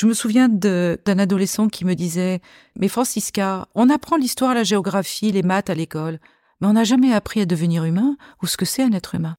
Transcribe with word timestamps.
Je 0.00 0.06
me 0.06 0.14
souviens 0.14 0.48
d'un 0.48 1.18
adolescent 1.18 1.68
qui 1.68 1.84
me 1.84 1.92
disait 1.92 2.40
Mais 2.78 2.88
Francisca, 2.88 3.68
on 3.74 3.90
apprend 3.90 4.16
l'histoire, 4.16 4.54
la 4.54 4.62
géographie, 4.62 5.30
les 5.30 5.42
maths 5.42 5.68
à 5.68 5.74
l'école, 5.74 6.20
mais 6.58 6.68
on 6.68 6.72
n'a 6.72 6.84
jamais 6.84 7.12
appris 7.12 7.42
à 7.42 7.44
devenir 7.44 7.84
humain 7.84 8.16
ou 8.42 8.46
ce 8.46 8.56
que 8.56 8.64
c'est 8.64 8.82
un 8.82 8.92
être 8.92 9.14
humain. 9.14 9.34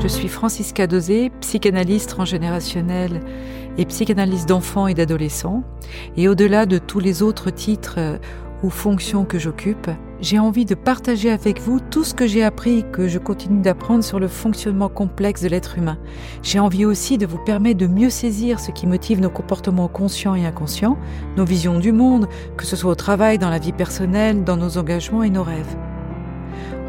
Je 0.00 0.06
suis 0.06 0.28
Francisca 0.28 0.86
Dosé, 0.86 1.32
psychanalyste 1.40 2.10
transgénérationnelle 2.10 3.20
et 3.76 3.86
psychanalyste 3.86 4.48
d'enfants 4.48 4.86
et 4.86 4.94
d'adolescents. 4.94 5.64
Et 6.16 6.28
au-delà 6.28 6.64
de 6.64 6.78
tous 6.78 7.00
les 7.00 7.24
autres 7.24 7.50
titres 7.50 7.96
euh, 7.98 8.18
ou 8.62 8.70
fonctions 8.70 9.24
que 9.24 9.40
j'occupe, 9.40 9.90
j'ai 10.24 10.38
envie 10.38 10.64
de 10.64 10.74
partager 10.74 11.30
avec 11.30 11.60
vous 11.60 11.80
tout 11.80 12.02
ce 12.02 12.14
que 12.14 12.26
j'ai 12.26 12.42
appris 12.42 12.78
et 12.78 12.82
que 12.82 13.08
je 13.08 13.18
continue 13.18 13.60
d'apprendre 13.60 14.02
sur 14.02 14.18
le 14.18 14.26
fonctionnement 14.26 14.88
complexe 14.88 15.42
de 15.42 15.48
l'être 15.48 15.76
humain. 15.76 15.98
J'ai 16.42 16.58
envie 16.58 16.86
aussi 16.86 17.18
de 17.18 17.26
vous 17.26 17.36
permettre 17.36 17.78
de 17.78 17.86
mieux 17.86 18.08
saisir 18.08 18.58
ce 18.58 18.70
qui 18.70 18.86
motive 18.86 19.20
nos 19.20 19.28
comportements 19.28 19.86
conscients 19.86 20.34
et 20.34 20.46
inconscients, 20.46 20.96
nos 21.36 21.44
visions 21.44 21.78
du 21.78 21.92
monde, 21.92 22.26
que 22.56 22.64
ce 22.64 22.74
soit 22.74 22.92
au 22.92 22.94
travail, 22.94 23.36
dans 23.36 23.50
la 23.50 23.58
vie 23.58 23.72
personnelle, 23.72 24.44
dans 24.44 24.56
nos 24.56 24.78
engagements 24.78 25.22
et 25.22 25.30
nos 25.30 25.42
rêves 25.42 25.76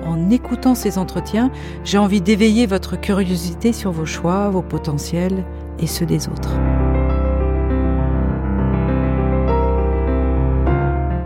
en 0.06 0.30
écoutant 0.30 0.76
ces 0.76 1.00
entretiens, 1.00 1.50
j'ai 1.84 1.98
envie 1.98 2.22
d'éveiller 2.22 2.68
votre 2.68 2.96
curiosité 2.96 3.74
sur 3.74 3.92
vos 3.92 4.06
choix, 4.06 4.52
vos 4.52 4.62
potentiels 4.62 5.44
et 5.80 5.88
ceux 5.88 6.06
des 6.06 6.28
autres. 6.28 6.52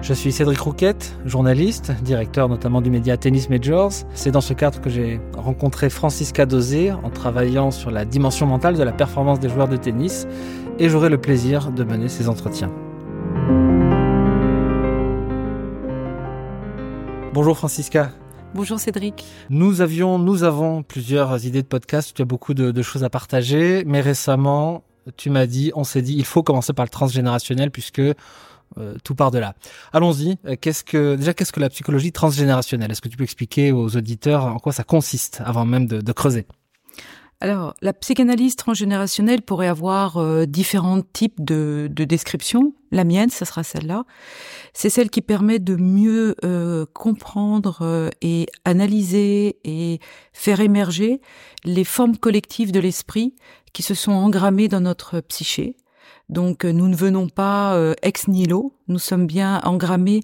Je 0.10 0.16
suis 0.16 0.32
Cédric 0.32 0.60
Rouquette, 0.60 1.16
journaliste, 1.24 1.92
directeur 2.02 2.50
notamment 2.50 2.82
du 2.82 2.90
média 2.90 3.16
Tennis 3.16 3.48
Majors. 3.48 3.92
C'est 4.16 4.32
dans 4.32 4.42
ce 4.42 4.56
cadre 4.56 4.82
que 4.82 4.90
j'ai 4.90 5.22
rencontré 5.38 5.92
Francisca 5.92 6.48
Dosé 6.48 6.92
en 6.92 7.12
travaillant 7.12 7.70
sur 7.70 7.92
la 7.92 8.06
dimension 8.06 8.48
mentale 8.48 8.76
de 8.76 8.82
la 8.82 8.92
performance 8.92 9.40
des 9.40 9.50
joueurs 9.50 9.68
de 9.68 9.78
tennis 9.78 10.26
et 10.80 10.90
j'aurai 10.90 11.10
le 11.10 11.22
plaisir 11.22 11.70
de 11.70 11.84
mener 11.84 12.10
ces 12.10 12.28
entretiens. 12.28 12.72
Bonjour 17.32 17.56
Francisca. 17.56 18.10
Bonjour 18.56 18.80
Cédric. 18.80 19.28
Nous 19.52 19.82
avions, 19.82 20.18
nous 20.18 20.42
avons 20.42 20.82
plusieurs 20.82 21.46
idées 21.46 21.62
de 21.62 21.68
podcast. 21.68 22.14
Tu 22.16 22.24
as 22.24 22.26
beaucoup 22.26 22.56
de, 22.56 22.82
choses 22.82 23.04
à 23.04 23.12
partager, 23.12 23.84
mais 23.86 24.02
récemment, 24.02 24.84
tu 25.18 25.30
m'as 25.30 25.46
dit, 25.46 25.72
on 25.76 25.84
s'est 25.84 26.02
dit, 26.02 26.16
il 26.18 26.26
faut 26.26 26.42
commencer 26.42 26.74
par 26.74 26.86
le 26.86 26.90
transgénérationnel 26.90 27.70
puisque 27.70 28.02
euh, 28.78 28.96
tout 29.04 29.16
part 29.16 29.32
de 29.32 29.40
là. 29.40 29.56
Allons-y. 29.94 30.38
Euh, 30.46 30.56
qu'est-ce 30.60 30.84
que 30.84 31.16
déjà 31.16 31.34
qu'est-ce 31.34 31.52
que 31.52 31.60
la 31.60 31.70
psychologie 31.70 32.12
transgénérationnelle? 32.12 32.92
Est-ce 32.92 33.02
que 33.02 33.10
tu 33.10 33.18
peux 33.18 33.24
expliquer 33.24 33.72
aux 33.72 33.96
auditeurs 33.96 34.46
en 34.46 34.60
quoi 34.60 34.72
ça 34.72 34.84
consiste 34.84 35.42
avant 35.46 35.66
même 35.66 35.88
de 35.88 36.12
creuser? 36.12 36.46
Alors, 37.42 37.74
la 37.82 37.94
psychanalyse 37.94 38.58
transgénérationnelle 38.58 39.42
pourrait 39.42 39.70
avoir 39.70 40.18
euh, 40.18 40.46
différents 40.46 41.02
types 41.02 41.42
de, 41.42 41.88
de 41.90 42.04
descriptions. 42.04 42.74
La 42.92 43.06
mienne, 43.06 43.30
ce 43.30 43.46
sera 43.46 43.64
celle-là. 43.64 44.04
C'est 44.74 44.90
celle 44.90 45.10
qui 45.10 45.22
permet 45.22 45.60
de 45.60 45.78
mieux 45.78 46.36
euh, 46.44 46.86
comprendre 46.94 47.80
euh, 47.82 48.10
et 48.22 48.48
analyser 48.66 49.58
et 49.64 50.00
faire 50.34 50.60
émerger 50.60 51.22
les 51.64 51.86
formes 51.86 52.18
collectives 52.18 52.74
de 52.74 52.82
l'esprit 52.82 53.36
qui 53.72 53.84
se 53.84 53.94
sont 53.94 54.12
engrammées 54.12 54.68
dans 54.68 54.82
notre 54.82 55.22
psyché 55.22 55.78
donc 56.30 56.64
euh, 56.64 56.72
nous 56.72 56.88
ne 56.88 56.96
venons 56.96 57.28
pas 57.28 57.76
euh, 57.76 57.94
ex 58.04 58.28
nihilo, 58.28 58.74
nous 58.88 59.00
sommes 59.00 59.26
bien 59.26 59.62
engrammés 59.64 60.22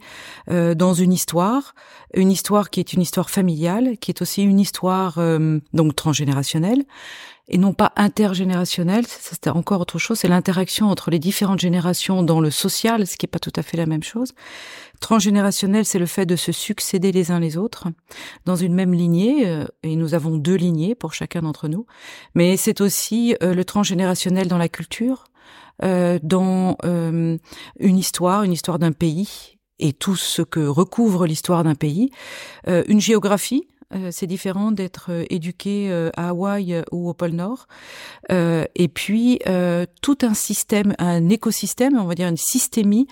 euh, 0.49 0.75
dans 0.75 0.93
une 0.93 1.11
histoire, 1.11 1.73
une 2.13 2.31
histoire 2.31 2.69
qui 2.69 2.79
est 2.79 2.93
une 2.93 3.01
histoire 3.01 3.29
familiale, 3.29 3.97
qui 3.97 4.11
est 4.11 4.21
aussi 4.21 4.43
une 4.43 4.59
histoire 4.59 5.19
donc 5.73 5.95
transgénérationnelle 5.95 6.83
et 7.47 7.57
non 7.57 7.73
pas 7.73 7.91
intergénérationnelle. 7.95 9.05
C'est 9.07 9.47
encore 9.47 9.81
autre 9.81 9.99
chose, 9.99 10.19
c'est 10.19 10.27
l'interaction 10.27 10.89
entre 10.89 11.11
les 11.11 11.19
différentes 11.19 11.59
générations 11.59 12.23
dans 12.23 12.39
le 12.39 12.49
social, 12.49 13.05
ce 13.05 13.17
qui 13.17 13.25
est 13.25 13.27
pas 13.27 13.39
tout 13.39 13.51
à 13.55 13.61
fait 13.61 13.77
la 13.77 13.85
même 13.85 14.03
chose. 14.03 14.31
Transgénérationnel, 14.99 15.85
c'est 15.85 15.99
le 15.99 16.05
fait 16.05 16.25
de 16.25 16.35
se 16.35 16.51
succéder 16.51 17.11
les 17.11 17.31
uns 17.31 17.39
les 17.39 17.57
autres 17.57 17.87
dans 18.45 18.55
une 18.55 18.73
même 18.73 18.93
lignée, 18.93 19.65
et 19.83 19.95
nous 19.95 20.13
avons 20.13 20.37
deux 20.37 20.55
lignées 20.55 20.95
pour 20.95 21.13
chacun 21.13 21.41
d'entre 21.41 21.67
nous. 21.67 21.85
Mais 22.33 22.57
c'est 22.57 22.81
aussi 22.81 23.35
le 23.41 23.63
transgénérationnel 23.63 24.47
dans 24.47 24.57
la 24.57 24.69
culture, 24.69 25.25
euh, 25.83 26.19
dans 26.23 26.77
euh, 26.85 27.37
une 27.79 27.97
histoire, 27.97 28.43
une 28.43 28.53
histoire 28.53 28.79
d'un 28.79 28.91
pays 28.91 29.57
et 29.79 29.91
tout 29.93 30.15
ce 30.15 30.41
que 30.41 30.65
recouvre 30.65 31.25
l'histoire 31.25 31.63
d'un 31.63 31.75
pays, 31.75 32.09
euh, 32.67 32.83
une 32.87 33.01
géographie. 33.01 33.67
c'est 34.09 34.25
différent 34.25 34.71
d'être 34.71 35.11
éduqué 35.29 35.91
à 36.17 36.29
Hawaï 36.29 36.83
ou 36.91 37.07
au 37.07 37.13
pôle 37.13 37.31
Nord. 37.31 37.67
et 38.29 38.87
puis 38.93 39.39
tout 40.01 40.17
un 40.23 40.33
système, 40.33 40.95
un 40.97 41.29
écosystème, 41.29 41.95
on 41.97 42.05
va 42.05 42.15
dire 42.15 42.27
une 42.27 42.35
systémie 42.35 43.07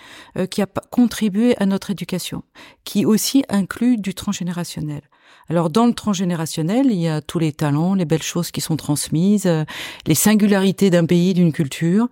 qui 0.49 0.61
a 0.61 0.67
contribué 0.89 1.55
à 1.61 1.67
notre 1.67 1.91
éducation, 1.91 2.41
qui 2.83 3.05
aussi 3.05 3.45
inclut 3.49 3.97
du 3.97 4.13
transgénérationnel. 4.15 5.03
Alors 5.49 5.69
dans 5.69 5.85
le 5.85 5.93
transgénérationnel, 5.93 6.87
il 6.87 6.99
y 6.99 7.07
a 7.07 7.21
tous 7.21 7.39
les 7.39 7.51
talents, 7.51 7.95
les 7.95 8.05
belles 8.05 8.23
choses 8.23 8.51
qui 8.51 8.61
sont 8.61 8.77
transmises, 8.77 9.45
euh, 9.45 9.65
les 10.07 10.15
singularités 10.15 10.89
d'un 10.89 11.05
pays, 11.05 11.33
d'une 11.33 11.51
culture. 11.51 12.07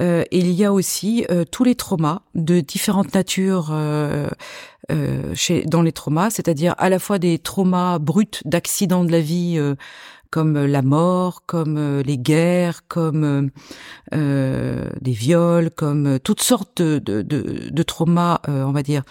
Euh, 0.00 0.24
il 0.30 0.50
y 0.52 0.64
a 0.64 0.72
aussi 0.72 1.26
euh, 1.30 1.44
tous 1.44 1.64
les 1.64 1.74
traumas 1.74 2.22
de 2.34 2.60
différentes 2.60 3.14
natures 3.14 3.74
chez, 5.34 5.64
dans 5.66 5.82
les 5.82 5.92
traumas, 5.92 6.30
c'est-à-dire 6.30 6.74
à 6.78 6.88
la 6.88 6.98
fois 6.98 7.18
des 7.18 7.38
traumas 7.38 7.98
bruts 7.98 8.40
d'accidents 8.44 9.04
de 9.04 9.12
la 9.12 9.20
vie 9.20 9.60
comme 10.30 10.64
la 10.64 10.82
mort, 10.82 11.42
comme 11.46 12.00
les 12.00 12.16
guerres, 12.16 12.86
comme 12.88 13.50
des 14.12 15.12
viols, 15.12 15.70
comme 15.70 16.18
toutes 16.20 16.42
sortes 16.42 16.80
de, 16.80 16.98
de, 16.98 17.22
de, 17.22 17.68
de 17.70 17.82
traumas, 17.82 18.40
on 18.46 18.72
va 18.72 18.82
dire, 18.82 19.02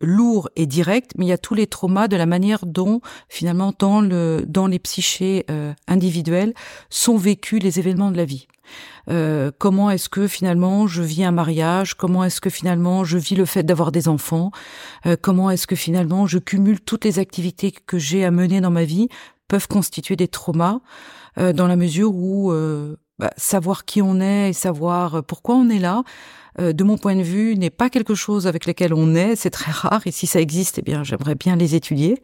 lourd 0.00 0.48
et 0.56 0.66
direct, 0.66 1.12
mais 1.16 1.26
il 1.26 1.28
y 1.28 1.32
a 1.32 1.38
tous 1.38 1.54
les 1.54 1.66
traumas 1.66 2.08
de 2.08 2.16
la 2.16 2.26
manière 2.26 2.66
dont 2.66 3.00
finalement 3.28 3.72
dans 3.78 4.00
le 4.00 4.44
dans 4.46 4.66
les 4.66 4.78
psychés 4.78 5.44
euh, 5.50 5.72
individuels 5.86 6.54
sont 6.90 7.16
vécus 7.16 7.62
les 7.62 7.78
événements 7.78 8.10
de 8.10 8.16
la 8.16 8.24
vie. 8.24 8.46
Euh, 9.10 9.50
comment 9.58 9.90
est-ce 9.90 10.08
que 10.08 10.28
finalement 10.28 10.86
je 10.86 11.02
vis 11.02 11.24
un 11.24 11.32
mariage? 11.32 11.94
Comment 11.94 12.24
est-ce 12.24 12.40
que 12.40 12.50
finalement 12.50 13.04
je 13.04 13.18
vis 13.18 13.34
le 13.34 13.44
fait 13.44 13.62
d'avoir 13.62 13.90
des 13.90 14.08
enfants? 14.08 14.50
Euh, 15.06 15.16
Comment 15.20 15.50
est-ce 15.50 15.66
que 15.66 15.76
finalement 15.76 16.26
je 16.26 16.38
cumule 16.38 16.80
toutes 16.80 17.04
les 17.04 17.18
activités 17.18 17.72
que 17.72 17.98
j'ai 17.98 18.24
à 18.24 18.30
mener 18.30 18.60
dans 18.60 18.70
ma 18.70 18.84
vie 18.84 19.08
peuvent 19.48 19.68
constituer 19.68 20.14
des 20.16 20.28
traumas 20.28 20.80
dans 21.54 21.68
la 21.68 21.76
mesure 21.76 22.14
où 22.16 22.52
bah, 23.18 23.30
savoir 23.36 23.84
qui 23.84 24.02
on 24.02 24.20
est 24.20 24.50
et 24.50 24.52
savoir 24.52 25.22
pourquoi 25.22 25.54
on 25.54 25.70
est 25.70 25.78
là, 25.78 26.02
euh, 26.60 26.72
de 26.72 26.84
mon 26.84 26.98
point 26.98 27.16
de 27.16 27.22
vue, 27.22 27.56
n'est 27.56 27.70
pas 27.70 27.90
quelque 27.90 28.14
chose 28.14 28.46
avec 28.46 28.66
lequel 28.66 28.94
on 28.94 29.14
est. 29.14 29.36
C'est 29.36 29.50
très 29.50 29.70
rare. 29.70 30.02
Et 30.06 30.10
si 30.10 30.26
ça 30.26 30.40
existe, 30.40 30.78
eh 30.78 30.82
bien, 30.82 31.04
j'aimerais 31.04 31.34
bien 31.34 31.56
les 31.56 31.74
étudier. 31.74 32.20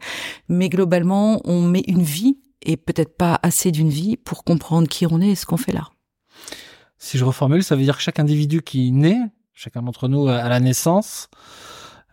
Mais 0.49 0.69
globalement, 0.69 1.41
on 1.45 1.61
met 1.61 1.83
une 1.87 2.03
vie 2.03 2.37
et 2.61 2.77
peut-être 2.77 3.15
pas 3.15 3.39
assez 3.43 3.71
d'une 3.71 3.89
vie 3.89 4.17
pour 4.17 4.43
comprendre 4.43 4.87
qui 4.87 5.05
on 5.05 5.21
est 5.21 5.29
et 5.29 5.35
ce 5.35 5.45
qu'on 5.45 5.57
fait 5.57 5.71
là. 5.71 5.89
Si 6.97 7.17
je 7.17 7.25
reformule, 7.25 7.63
ça 7.63 7.75
veut 7.75 7.83
dire 7.83 7.97
que 7.97 8.03
chaque 8.03 8.19
individu 8.19 8.61
qui 8.61 8.91
naît, 8.91 9.19
chacun 9.53 9.81
d'entre 9.81 10.07
nous 10.07 10.27
à 10.27 10.49
la 10.49 10.59
naissance, 10.59 11.29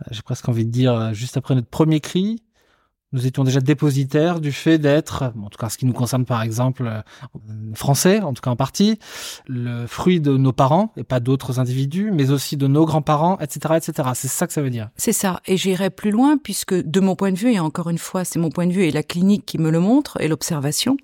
euh, 0.01 0.05
j'ai 0.11 0.23
presque 0.23 0.49
envie 0.49 0.67
de 0.67 0.71
dire 0.71 0.95
euh, 0.95 1.13
juste 1.13 1.37
après 1.37 1.55
notre 1.55 1.69
premier 1.69 2.01
cri, 2.01 2.43
nous 3.13 3.27
étions 3.27 3.45
déjà 3.45 3.61
dépositaires 3.61 4.41
du 4.41 4.53
fait 4.53 4.79
d'être, 4.79 5.33
en 5.43 5.49
tout 5.49 5.59
cas 5.59 5.69
ce 5.69 5.79
qui 5.79 5.87
nous 5.87 5.93
concerne 5.93 6.25
par 6.25 6.43
exemple, 6.43 6.87
euh, 6.87 7.03
français, 7.75 8.21
en 8.21 8.33
tout 8.33 8.43
cas 8.43 8.51
en 8.51 8.57
partie, 8.57 8.99
le 9.47 9.87
fruit 9.87 10.21
de 10.21 10.37
nos 10.37 10.53
parents 10.53 10.93
et 10.97 11.05
pas 11.05 11.21
d'autres 11.21 11.61
individus, 11.61 12.11
mais 12.13 12.31
aussi 12.31 12.57
de 12.57 12.67
nos 12.67 12.85
grands-parents, 12.85 13.39
etc., 13.41 13.75
etc. 13.77 14.11
C'est 14.15 14.29
ça 14.29 14.47
que 14.47 14.53
ça 14.53 14.63
veut 14.63 14.71
dire. 14.71 14.91
C'est 14.97 15.13
ça. 15.13 15.41
Et 15.47 15.57
j'irai 15.57 15.91
plus 15.91 16.11
loin 16.11 16.37
puisque 16.39 16.75
de 16.75 17.01
mon 17.01 17.17
point 17.17 17.33
de 17.33 17.39
vue, 17.39 17.53
et 17.53 17.61
encore 17.61 17.91
une 17.91 17.99
fois, 17.99 18.25
c'est 18.25 18.39
mon 18.39 18.51
point 18.51 18.67
de 18.67 18.73
vue 18.73 18.85
et 18.85 18.91
la 18.91 19.03
clinique 19.03 19.45
qui 19.47 19.59
me 19.59 19.71
le 19.71 19.81
montre 19.81 20.21
et 20.21 20.29
l'observation, 20.29 20.97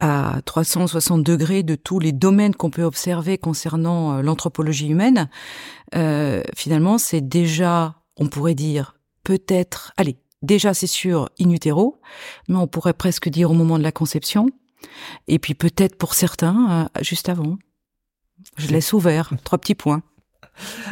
à 0.00 0.40
360 0.44 1.22
degrés 1.22 1.62
de 1.62 1.74
tous 1.74 1.98
les 1.98 2.12
domaines 2.12 2.54
qu'on 2.54 2.70
peut 2.70 2.82
observer 2.82 3.38
concernant 3.38 4.18
euh, 4.18 4.22
l'anthropologie 4.22 4.88
humaine, 4.88 5.28
euh, 5.94 6.42
finalement, 6.54 6.98
c'est 6.98 7.26
déjà, 7.26 7.94
on 8.16 8.26
pourrait 8.26 8.54
dire, 8.54 8.96
peut-être, 9.24 9.92
allez, 9.96 10.18
Déjà, 10.42 10.74
c'est 10.74 10.86
sûr, 10.86 11.30
in 11.40 11.50
utero, 11.50 12.00
mais 12.48 12.56
on 12.56 12.66
pourrait 12.66 12.92
presque 12.92 13.28
dire 13.28 13.50
au 13.50 13.54
moment 13.54 13.78
de 13.78 13.82
la 13.82 13.92
conception. 13.92 14.46
Et 15.28 15.38
puis 15.38 15.54
peut-être 15.54 15.96
pour 15.96 16.14
certains, 16.14 16.88
euh, 16.96 17.02
juste 17.02 17.28
avant. 17.28 17.58
Je 18.58 18.68
laisse 18.68 18.92
ouvert, 18.92 19.32
trois 19.44 19.58
petits 19.58 19.74
points. 19.74 20.02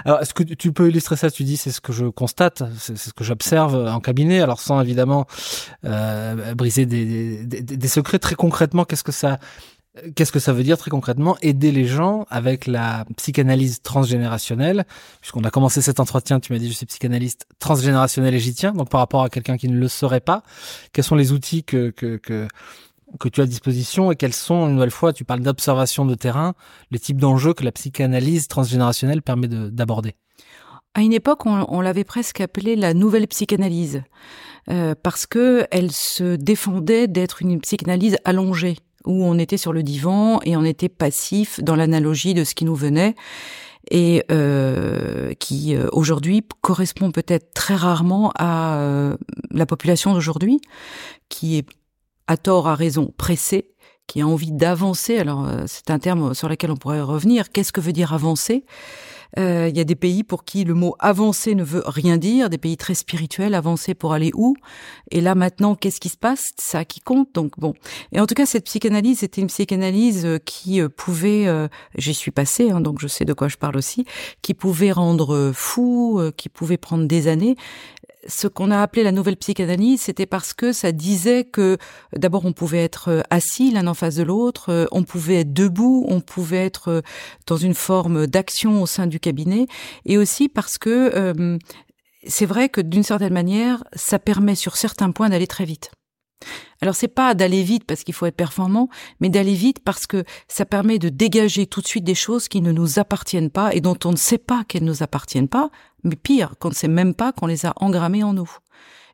Alors, 0.05 0.21
est-ce 0.21 0.35
que 0.35 0.43
tu 0.43 0.73
peux 0.73 0.89
illustrer 0.89 1.17
ça? 1.17 1.31
Tu 1.31 1.45
dis, 1.45 1.57
c'est 1.57 1.71
ce 1.71 1.81
que 1.81 1.93
je 1.93 2.07
constate, 2.07 2.63
c'est 2.79 2.97
ce 2.97 3.13
que 3.13 3.25
j'observe 3.25 3.75
en 3.75 4.01
cabinet. 4.01 4.41
Alors, 4.41 4.61
sans 4.61 4.81
évidemment 4.81 5.27
euh, 5.85 6.55
briser 6.55 6.87
des, 6.87 7.45
des, 7.45 7.63
des, 7.63 7.89
secrets, 7.89 8.19
très 8.19 8.35
concrètement, 8.35 8.85
qu'est-ce 8.85 9.05
que 9.05 9.13
ça 9.13 9.39
Qu'est-ce 10.17 10.33
que 10.33 10.41
ça 10.41 10.53
veut 10.53 10.65
dire 10.65 10.77
très 10.77 10.91
concrètement 10.91 11.37
Aider 11.41 11.71
les 11.71 11.87
gens 11.87 12.27
avec 12.29 12.67
la 12.67 13.05
psychanalyse 13.17 13.81
transgénérationnelle, 13.81 14.87
puisqu'on 15.21 15.45
a 15.45 15.51
commencé 15.51 15.83
cet 15.83 16.01
entretien, 16.01 16.41
tu 16.41 16.53
m'as 16.53 16.59
dit 16.59 16.69
je 16.69 16.75
suis 16.75 16.87
psychanalyste 16.87 17.47
transgénérationnel 17.61 18.41
tiens, 18.55 18.73
donc 18.73 18.91
par 18.91 19.01
rapport 19.01 19.23
à 19.23 19.29
quelqu'un 19.29 19.57
qui 19.57 19.69
ne 19.69 19.79
le 19.79 19.87
saurait 19.87 20.21
pas, 20.21 20.43
quels 20.93 21.05
sont 21.05 21.15
les 21.15 21.31
outils 21.31 21.63
que, 21.63 21.91
que, 21.91 22.17
que 22.17 22.49
que 23.19 23.29
tu 23.29 23.41
as 23.41 23.45
à 23.45 23.47
disposition 23.47 24.11
et 24.11 24.17
quels 24.17 24.33
sont, 24.33 24.67
une 24.67 24.75
nouvelle 24.75 24.91
fois, 24.91 25.13
tu 25.13 25.25
parles 25.25 25.41
d'observation 25.41 26.05
de 26.05 26.15
terrain, 26.15 26.55
les 26.91 26.99
types 26.99 27.19
d'enjeux 27.19 27.55
que 27.55 27.65
la 27.65 27.73
psychanalyse 27.73 28.49
transgénérationnelle 28.49 29.23
permet 29.23 29.49
d'aborder? 29.49 30.15
À 30.95 31.03
une 31.03 31.13
époque, 31.13 31.47
on, 31.47 31.81
l'avait 31.81 32.05
presque 32.05 32.41
appelé 32.41 32.77
la 32.77 32.95
nouvelle 32.95 33.27
psychanalyse, 33.27 34.03
euh, 34.71 34.95
parce 35.01 35.27
que 35.27 35.67
elle 35.71 35.91
se 35.91 36.37
défendait 36.37 37.09
d'être 37.09 37.43
une 37.43 37.61
psychanalyse 37.61 38.17
allongée, 38.25 38.79
où 39.07 39.25
on 39.25 39.39
était 39.39 39.57
sur 39.57 39.73
le 39.73 39.83
divan 39.83 40.41
et 40.45 40.57
on 40.57 40.65
était 40.65 40.89
passif 40.89 41.61
dans 41.63 41.77
l'analogie 41.77 42.35
de 42.35 42.45
ce 42.45 42.55
qui 42.55 42.65
nous 42.65 42.75
venait 42.75 43.15
et 43.91 44.25
euh, 44.31 45.35
qui 45.35 45.75
euh, 45.75 45.89
aujourd'hui 45.93 46.43
correspond 46.63 47.11
peut-être 47.11 47.53
très 47.53 47.75
rarement 47.75 48.33
à 48.37 48.77
euh, 48.79 49.17
la 49.51 49.67
population 49.67 50.15
d'aujourd'hui, 50.15 50.61
qui 51.29 51.59
est 51.59 51.67
à 52.27 52.37
tort, 52.37 52.69
à 52.69 52.75
raison, 52.75 53.13
pressée, 53.19 53.71
qui 54.07 54.23
a 54.23 54.27
envie 54.27 54.53
d'avancer. 54.53 55.19
Alors 55.19 55.47
c'est 55.67 55.91
un 55.91 55.99
terme 55.99 56.35
sur 56.35 56.49
lequel 56.49 56.71
on 56.71 56.77
pourrait 56.77 57.03
revenir. 57.03 57.51
Qu'est-ce 57.51 57.73
que 57.73 57.81
veut 57.81 57.93
dire 57.93 58.15
avancer? 58.15 58.65
Euh, 59.39 59.69
il 59.69 59.77
y 59.77 59.81
a 59.81 59.85
des 59.85 59.95
pays 59.95 60.23
pour 60.23 60.45
qui 60.45 60.65
le 60.65 60.75
mot 60.75 60.95
avancer 60.99 61.55
ne 61.55 61.65
veut 61.65 61.83
rien 61.87 62.17
dire, 62.17 62.51
des 62.51 62.59
pays 62.59 62.77
très 62.77 62.95
spirituels, 62.95 63.55
avancer 63.55 63.95
pour 63.95 64.13
aller 64.13 64.31
où? 64.35 64.57
Et 65.11 65.21
là 65.21 65.35
maintenant, 65.35 65.75
qu'est-ce 65.75 66.01
qui 66.01 66.09
se 66.09 66.17
passe? 66.17 66.53
Ça 66.59 66.85
qui 66.85 67.01
compte. 67.01 67.29
Donc 67.35 67.59
bon. 67.59 67.75
Et 68.13 68.21
en 68.21 68.27
tout 68.27 68.35
cas, 68.35 68.47
cette 68.47 68.65
psychanalyse, 68.65 69.21
c'était 69.21 69.41
une 69.41 69.49
psychanalyse 69.49 70.25
euh, 70.25 70.39
qui 70.39 70.81
euh, 70.81 70.89
pouvait, 70.89 71.47
j'y 71.97 72.15
suis 72.15 72.31
passée, 72.31 72.71
hein, 72.71 72.81
donc 72.81 73.01
je 73.01 73.09
sais 73.09 73.25
de 73.25 73.33
quoi 73.33 73.49
je 73.49 73.57
parle 73.57 73.77
aussi, 73.77 74.05
qui 74.43 74.55
pouvait 74.55 74.93
rendre 74.93 75.53
fou, 75.55 76.21
qui 76.37 76.49
pouvait 76.49 76.77
prendre 76.77 77.07
des 77.07 77.29
années, 77.29 77.57
ce 78.27 78.47
qu'on 78.47 78.71
a 78.71 78.81
appelé 78.81 79.03
la 79.03 79.13
nouvelle 79.13 79.37
psychanalyse, 79.37 80.03
c'était 80.03 80.27
parce 80.27 80.55
que 80.55 80.73
ça 80.73 80.93
disait 80.93 81.45
que 81.45 81.79
d'abord 82.17 82.45
on 82.45 82.53
pouvait 82.53 82.83
être 82.83 83.09
euh, 83.09 83.23
assis 83.31 83.71
l'un 83.71 83.87
en 83.87 83.95
face 83.95 84.17
de 84.17 84.23
l'autre, 84.23 84.71
euh, 84.71 84.87
on 84.93 85.03
pouvait 85.03 85.41
être 85.41 85.53
debout, 85.53 86.05
on 86.09 86.21
pouvait 86.21 86.65
être 86.65 86.89
euh, 86.89 87.01
dans 87.47 87.57
une 87.57 87.75
forme 87.75 88.27
d'action 88.27 88.83
au 88.83 88.87
sein 88.87 89.07
du 89.07 89.21
cabinet, 89.21 89.67
et 90.05 90.19
aussi 90.19 90.49
parce 90.49 90.79
que 90.79 91.59
c'est 92.27 92.47
vrai 92.47 92.69
que 92.69 92.81
d'une 92.81 93.03
certaine 93.03 93.33
manière, 93.33 93.85
ça 93.95 94.19
permet 94.19 94.55
sur 94.55 94.77
certains 94.77 95.11
points 95.11 95.29
d'aller 95.29 95.47
très 95.47 95.65
vite. 95.65 95.91
Alors 96.81 96.95
c'est 96.95 97.09
pas 97.09 97.35
d'aller 97.35 97.63
vite 97.63 97.85
parce 97.85 98.05
qu'il 98.05 98.15
faut 98.15 98.27
être 98.27 98.37
performant, 98.37 98.89
mais 99.21 99.29
d'aller 99.29 99.55
vite 99.55 99.81
parce 99.81 100.07
que 100.07 100.25
ça 100.49 100.67
permet 100.67 100.99
de 100.99 101.09
dégager 101.09 101.67
tout 101.67 101.81
de 101.81 101.87
suite 101.87 102.05
des 102.05 102.15
choses 102.15 102.49
qui 102.49 102.61
ne 102.61 102.73
nous 102.73 102.99
appartiennent 102.99 103.51
pas 103.51 103.75
et 103.75 103.81
dont 103.81 103.99
on 104.05 104.11
ne 104.11 104.17
sait 104.17 104.39
pas 104.39 104.65
qu'elles 104.65 104.85
nous 104.85 105.03
appartiennent 105.03 105.49
pas, 105.49 105.71
mais 106.05 106.17
pire, 106.17 106.55
qu'on 106.59 106.69
ne 106.69 106.75
sait 106.75 106.89
même 106.89 107.15
pas 107.15 107.33
qu'on 107.33 107.47
les 107.47 107.67
a 107.67 107.73
engrammées 107.77 108.23
en 108.23 108.33
nous. 108.33 108.51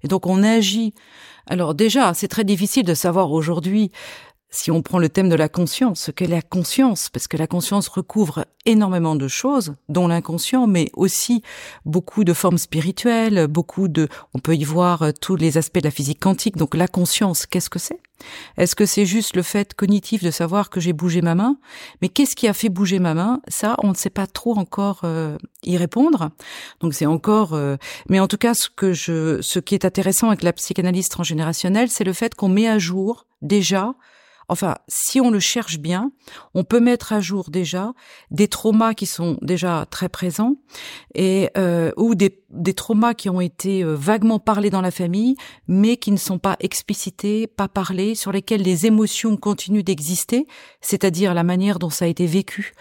Et 0.03 0.09
donc 0.09 0.27
on 0.27 0.43
agit. 0.43 0.95
Alors 1.47 1.75
déjà, 1.75 2.15
c'est 2.15 2.29
très 2.29 2.45
difficile 2.45 2.85
de 2.85 2.95
savoir 2.95 3.33
aujourd'hui 3.33 3.91
si 4.50 4.70
on 4.70 4.82
prend 4.82 4.99
le 4.99 5.08
thème 5.08 5.29
de 5.29 5.35
la 5.35 5.49
conscience, 5.49 6.00
ce 6.00 6.11
qu'est 6.11 6.26
la 6.26 6.43
conscience, 6.43 7.08
parce 7.08 7.29
que 7.29 7.37
la 7.37 7.47
conscience 7.47 7.88
recouvre 7.88 8.44
énormément 8.67 9.14
de 9.14 9.29
choses, 9.29 9.75
dont 9.88 10.08
l'inconscient, 10.08 10.67
mais 10.67 10.91
aussi 10.94 11.43
beaucoup 11.85 12.25
de 12.25 12.32
formes 12.32 12.58
spirituelles, 12.58 13.47
beaucoup 13.47 13.88
de, 13.88 14.08
on 14.35 14.38
peut 14.38 14.56
y 14.56 14.64
voir 14.64 15.02
euh, 15.02 15.11
tous 15.19 15.37
les 15.37 15.56
aspects 15.56 15.79
de 15.79 15.85
la 15.85 15.91
physique 15.91 16.20
quantique. 16.20 16.56
Donc 16.56 16.75
la 16.75 16.88
conscience, 16.88 17.47
qu'est-ce 17.47 17.70
que 17.70 17.79
c'est? 17.79 18.00
Est-ce 18.58 18.76
que 18.76 18.85
c'est 18.85 19.06
juste 19.06 19.35
le 19.35 19.43
fait 19.43 19.73
cognitif 19.73 20.23
de 20.23 20.31
savoir 20.31 20.69
que 20.69 20.81
j'ai 20.81 20.93
bougé 20.93 21.23
ma 21.23 21.35
main? 21.35 21.56
Mais 22.03 22.08
qu'est-ce 22.08 22.37
qui 22.37 22.49
a 22.49 22.53
fait 22.53 22.69
bouger 22.69 22.99
ma 22.99 23.14
main? 23.14 23.41
Ça, 23.49 23.76
on 23.82 23.88
ne 23.88 23.94
sait 23.94 24.11
pas 24.11 24.26
trop 24.26 24.58
encore 24.58 25.00
euh, 25.05 25.38
y 25.62 25.76
répondre. 25.76 26.31
Donc 26.81 26.93
c'est 26.93 27.06
encore, 27.06 27.55
euh, 27.55 27.76
mais 28.08 28.20
en 28.20 28.29
tout 28.29 28.37
cas, 28.37 28.53
ce 28.53 28.69
que 28.69 28.93
je, 28.93 29.41
ce 29.41 29.58
qui 29.58 29.75
est 29.75 29.85
intéressant 29.85 30.29
avec 30.29 30.43
la 30.43 30.53
psychanalyse 30.53 31.08
transgénérationnelle, 31.08 31.88
c'est 31.88 32.05
le 32.05 32.12
fait 32.12 32.35
qu'on 32.35 32.49
met 32.49 32.69
à 32.69 32.79
jour 32.79 33.26
déjà 33.43 33.94
Enfin, 34.50 34.75
si 34.88 35.20
on 35.20 35.31
le 35.31 35.38
cherche 35.38 35.79
bien, 35.79 36.11
on 36.55 36.64
peut 36.64 36.81
mettre 36.81 37.12
à 37.12 37.20
jour 37.20 37.50
déjà 37.50 37.93
des 38.32 38.49
traumas 38.49 38.94
qui 38.94 39.06
sont 39.06 39.38
déjà 39.43 39.87
très 39.88 40.08
présents 40.08 40.56
et 41.14 41.50
euh, 41.56 41.93
ou 41.97 42.17
des, 42.17 42.40
des, 42.50 42.75
traumas 42.75 43.14
qui 43.14 43.29
ont 43.29 43.41
été 43.41 43.82
euh, 43.82 43.94
vaguement 43.94 44.38
parlés 44.38 44.70
dans 44.70 44.81
la 44.81 44.91
famille, 44.91 45.37
mais 45.69 45.97
qui 45.97 46.12
ne 46.12 46.17
sont 46.17 46.38
pas 46.38 46.56
explicités, 46.61 47.47
pas 47.47 47.69
parlés, 47.69 48.14
sur 48.14 48.32
lesquels 48.32 48.62
les 48.62 48.87
émotions 48.87 49.37
continuent 49.37 49.82
d'exister, 49.82 50.47
c'est-à-dire 50.81 51.35
la 51.35 51.43
manière 51.43 51.79
dont 51.79 51.91
ça 51.91 52.05
a 52.05 52.08
été 52.08 52.26
vécu 52.26 52.73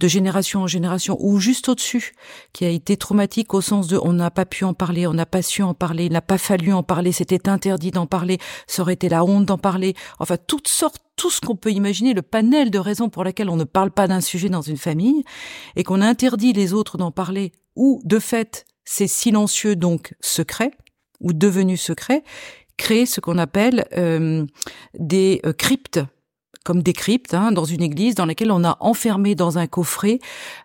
de 0.00 0.08
génération 0.08 0.62
en 0.62 0.66
génération 0.66 1.16
ou 1.20 1.38
juste 1.38 1.68
au-dessus, 1.68 2.12
qui 2.52 2.64
a 2.64 2.70
été 2.70 2.96
traumatique 2.96 3.54
au 3.54 3.60
sens 3.60 3.88
de 3.88 3.98
on 4.02 4.12
n'a 4.12 4.30
pas 4.30 4.46
pu 4.46 4.64
en 4.64 4.74
parler, 4.74 5.06
on 5.06 5.14
n'a 5.14 5.26
pas 5.26 5.42
su 5.42 5.62
en 5.62 5.74
parler, 5.74 6.06
il 6.06 6.12
n'a 6.12 6.22
pas 6.22 6.38
fallu 6.38 6.72
en 6.72 6.82
parler, 6.82 7.12
c'était 7.12 7.48
interdit 7.48 7.90
d'en 7.90 8.06
parler, 8.06 8.38
ça 8.66 8.82
aurait 8.82 8.94
été 8.94 9.08
la 9.08 9.24
honte 9.24 9.46
d'en 9.46 9.58
parler, 9.58 9.94
enfin 10.18 10.36
toutes 10.46 10.68
sortes 10.68 11.02
tout 11.18 11.30
ce 11.30 11.40
qu'on 11.40 11.56
peut 11.56 11.72
imaginer, 11.72 12.14
le 12.14 12.22
panel 12.22 12.70
de 12.70 12.78
raisons 12.78 13.10
pour 13.10 13.24
lesquelles 13.24 13.50
on 13.50 13.56
ne 13.56 13.64
parle 13.64 13.90
pas 13.90 14.06
d'un 14.06 14.20
sujet 14.20 14.48
dans 14.48 14.62
une 14.62 14.76
famille, 14.76 15.24
et 15.76 15.82
qu'on 15.82 16.00
interdit 16.00 16.52
les 16.52 16.72
autres 16.72 16.96
d'en 16.96 17.10
parler, 17.10 17.52
ou 17.74 18.00
de 18.04 18.18
fait 18.18 18.64
c'est 18.90 19.06
silencieux 19.06 19.76
donc 19.76 20.14
secret, 20.18 20.70
ou 21.20 21.34
devenu 21.34 21.76
secret, 21.76 22.24
créer 22.78 23.04
ce 23.04 23.20
qu'on 23.20 23.36
appelle 23.36 23.86
euh, 23.94 24.46
des 24.98 25.42
euh, 25.44 25.52
cryptes 25.52 26.00
comme 26.64 26.82
des 26.82 26.92
cryptes 26.92 27.34
hein, 27.34 27.52
dans 27.52 27.64
une 27.64 27.82
église 27.82 28.14
dans 28.14 28.26
laquelle 28.26 28.50
on 28.50 28.64
a 28.64 28.76
enfermé 28.80 29.34
dans 29.34 29.58
un 29.58 29.66
coffret 29.66 30.18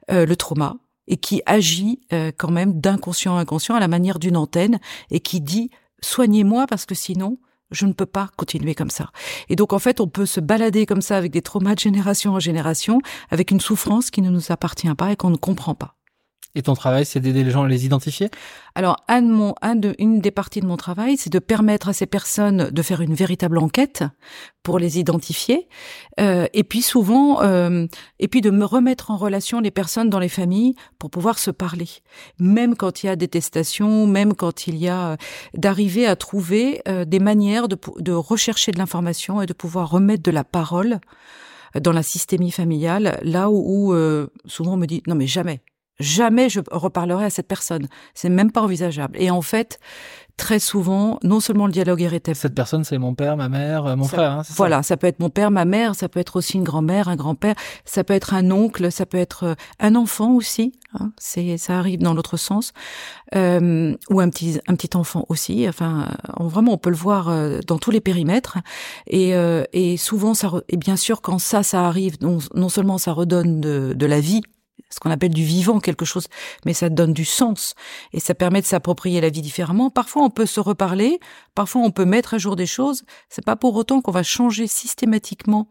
euh, 0.10 0.26
le 0.26 0.36
trauma 0.36 0.78
et 1.08 1.18
qui 1.18 1.42
agit 1.46 2.00
quand 2.38 2.52
même 2.52 2.80
d'inconscient 2.80 3.36
à 3.36 3.42
inconscient 3.42 3.76
à 3.76 3.80
la 3.82 3.90
manière 3.90 4.20
d'une 4.20 4.38
antenne 4.38 4.80
et 5.12 5.20
qui 5.20 5.42
dit 5.42 5.70
soignez-moi 6.02 6.66
parce 6.68 6.86
que 6.86 6.96
sinon 6.96 7.40
je 7.72 7.86
ne 7.86 7.92
peux 7.92 8.06
pas 8.06 8.30
continuer 8.38 8.74
comme 8.74 8.90
ça. 8.90 9.12
Et 9.50 9.58
donc 9.58 9.74
en 9.74 9.80
fait, 9.80 10.00
on 10.00 10.08
peut 10.08 10.26
se 10.26 10.40
balader 10.40 10.86
comme 10.86 11.02
ça 11.02 11.18
avec 11.18 11.32
des 11.32 11.42
traumas 11.42 11.76
de 11.76 11.80
génération 11.80 12.34
en 12.34 12.40
génération, 12.40 13.02
avec 13.32 13.52
une 13.52 13.60
souffrance 13.60 14.12
qui 14.12 14.22
ne 14.22 14.30
nous 14.30 14.52
appartient 14.52 14.94
pas 14.96 15.12
et 15.12 15.18
qu'on 15.18 15.30
ne 15.30 15.38
comprend 15.38 15.76
pas. 15.76 15.96
Et 16.56 16.62
ton 16.62 16.76
travail, 16.76 17.04
c'est 17.06 17.20
d'aider 17.20 17.44
les 17.44 17.50
gens 17.50 17.64
à 17.64 17.68
les 17.68 17.86
identifier? 17.86 18.30
Alors, 18.76 18.98
un 19.08 19.24
de 19.24 19.32
mon, 19.32 19.56
un 19.62 19.76
de, 19.76 19.96
une 19.98 20.20
des 20.20 20.30
parties 20.30 20.62
de 20.62 20.68
mon 20.68 20.78
travail, 20.78 21.18
c'est 21.18 21.32
de 21.32 21.40
permettre 21.40 21.90
à 21.90 21.94
ces 21.94 22.06
personnes 22.06 22.70
de 22.70 22.82
faire 22.82 23.02
une 23.02 23.16
véritable 23.16 23.58
enquête 23.58 24.04
pour 24.62 24.78
les 24.78 25.00
identifier, 25.00 25.68
euh, 26.20 26.46
et 26.54 26.64
puis 26.64 26.82
souvent, 26.82 27.42
euh, 27.42 27.88
et 28.20 28.28
puis 28.28 28.42
de 28.42 28.50
me 28.50 28.66
remettre 28.66 29.12
en 29.12 29.18
relation 29.18 29.60
les 29.60 29.72
personnes 29.72 30.10
dans 30.10 30.20
les 30.20 30.30
familles 30.30 30.76
pour 31.00 31.10
pouvoir 31.10 31.40
se 31.40 31.52
parler, 31.52 31.90
même 32.40 32.76
quand 32.76 33.04
il 33.04 33.08
y 33.08 33.10
a 33.10 33.16
détestation, 33.16 34.08
même 34.08 34.34
quand 34.36 34.68
il 34.68 34.78
y 34.78 34.88
a 34.88 35.10
euh, 35.10 35.16
d'arriver 35.56 36.06
à 36.06 36.16
trouver 36.16 36.82
euh, 36.88 37.04
des 37.04 37.20
manières 37.20 37.68
de, 37.68 37.78
de 37.98 38.12
rechercher 38.12 38.72
de 38.72 38.78
l'information 38.78 39.42
et 39.42 39.48
de 39.48 39.54
pouvoir 39.54 39.90
remettre 39.90 40.24
de 40.24 40.32
la 40.32 40.44
parole 40.44 41.00
dans 41.82 41.92
la 41.92 42.04
systémie 42.04 42.52
familiale, 42.52 43.20
là 43.24 43.50
où, 43.50 43.90
où 43.90 43.94
euh, 43.94 44.28
souvent 44.46 44.74
on 44.74 44.78
me 44.78 44.86
dit 44.86 45.02
non 45.08 45.16
mais 45.16 45.28
jamais, 45.28 45.62
jamais 46.00 46.50
je 46.50 46.60
reparlerai 46.72 47.26
à 47.26 47.30
cette 47.30 47.48
personne. 47.48 47.88
C'est 48.14 48.30
même 48.30 48.52
pas 48.52 48.62
envisageable. 48.62 49.18
Et 49.20 49.32
en 49.32 49.42
fait, 49.42 49.80
très 50.38 50.60
souvent, 50.60 51.20
non 51.24 51.40
seulement 51.40 51.68
le 51.68 51.72
dialogue 51.72 52.02
est 52.02 52.08
rétabli. 52.08 52.40
Cette 52.40 52.56
personne, 52.56 52.84
c'est 52.84 52.98
mon 52.98 53.14
père, 53.14 53.38
ma 53.38 53.50
mère, 53.50 53.86
euh, 53.86 53.96
mon 53.96 54.06
frère. 54.06 54.32
Hein, 54.32 54.42
voilà, 54.56 54.82
ça. 54.82 54.98
peut 54.98 55.08
être 55.08 55.20
mon 55.20 55.30
père, 55.30 55.52
ma 55.52 55.66
mère, 55.66 55.96
ça 55.96 56.10
peut 56.10 56.20
être 56.20 56.36
aussi 56.38 56.58
une 56.58 56.64
grand-mère, 56.64 57.08
un 57.08 57.16
grand-père, 57.16 57.56
ça 57.86 58.04
peut 58.04 58.14
être 58.14 58.34
un 58.34 58.50
oncle, 58.52 58.92
ça 58.92 59.06
peut 59.06 59.18
être 59.18 59.44
euh, 59.44 59.56
un 59.80 59.96
enfant 59.96 60.34
aussi. 60.34 60.74
Hein, 61.00 61.12
c'est, 61.18 61.58
ça 61.58 61.78
arrive 61.78 62.00
dans 62.00 62.14
l'autre 62.14 62.38
sens, 62.38 62.74
euh, 63.36 63.96
ou 64.10 64.20
un 64.20 64.30
petit, 64.30 64.60
un 64.68 64.76
petit 64.76 64.96
enfant 64.96 65.26
aussi. 65.30 65.68
Enfin, 65.68 66.10
vraiment, 66.40 66.74
on 66.74 66.78
peut 66.78 66.92
le 66.92 66.96
voir 66.96 67.30
euh, 67.30 67.60
dans 67.68 67.78
tous 67.78 67.92
les 67.92 68.02
périmètres. 68.02 68.58
Et, 69.08 69.34
et 69.74 69.98
souvent, 69.98 70.34
ça, 70.34 70.52
et 70.70 70.78
bien 70.78 70.96
sûr, 70.96 71.22
quand 71.22 71.40
ça, 71.40 71.64
ça 71.64 71.86
arrive, 71.88 72.18
non, 72.22 72.40
non 72.54 72.70
seulement 72.70 72.98
ça 72.98 73.12
redonne 73.12 73.60
de, 73.62 73.94
de 73.96 74.06
la 74.06 74.20
vie 74.20 74.42
ce 74.90 75.00
qu'on 75.00 75.12
appelle 75.12 75.34
du 75.34 75.44
vivant, 75.44 75.80
quelque 75.80 76.06
chose, 76.06 76.28
mais 76.66 76.74
ça 76.74 76.90
donne 76.90 77.14
du 77.14 77.26
sens 77.26 77.74
et 78.12 78.20
ça 78.20 78.36
permet 78.36 78.62
de 78.62 78.66
s'approprier 78.66 79.22
la 79.22 79.30
vie 79.30 79.42
différemment. 79.42 79.90
Parfois, 79.90 80.24
on 80.24 80.30
peut 80.30 80.46
se 80.46 80.60
reparler, 80.60 81.20
parfois, 81.56 81.82
on 81.82 81.92
peut 81.92 82.06
mettre 82.06 82.36
à 82.36 82.38
jour 82.38 82.56
des 82.56 82.66
choses. 82.66 83.04
C'est 83.30 83.46
pas 83.46 83.56
pour 83.56 83.76
autant 83.76 84.02
qu'on 84.02 84.12
va 84.12 84.24
changer 84.24 84.68
systématiquement 84.68 85.68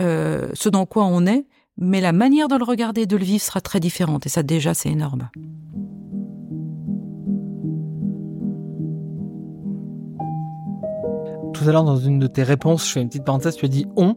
euh, 0.00 0.48
ce 0.54 0.68
dans 0.68 0.86
quoi 0.86 1.04
on 1.04 1.26
est, 1.26 1.46
mais 1.76 2.00
la 2.00 2.12
manière 2.12 2.48
de 2.48 2.56
le 2.56 2.64
regarder, 2.64 3.06
de 3.06 3.16
le 3.16 3.24
vivre 3.24 3.42
sera 3.42 3.60
très 3.60 3.80
différente 3.80 4.26
et 4.26 4.28
ça 4.28 4.42
déjà, 4.42 4.74
c'est 4.74 4.90
énorme. 4.90 5.30
Tout 11.58 11.68
à 11.68 11.72
l'heure 11.72 11.84
dans 11.84 11.96
une 11.96 12.18
de 12.18 12.26
tes 12.26 12.42
réponses, 12.42 12.86
je 12.86 12.92
fais 12.92 13.00
une 13.00 13.08
petite 13.08 13.24
parenthèse, 13.24 13.56
tu 13.56 13.64
as 13.64 13.68
dit 13.68 13.86
on, 13.96 14.16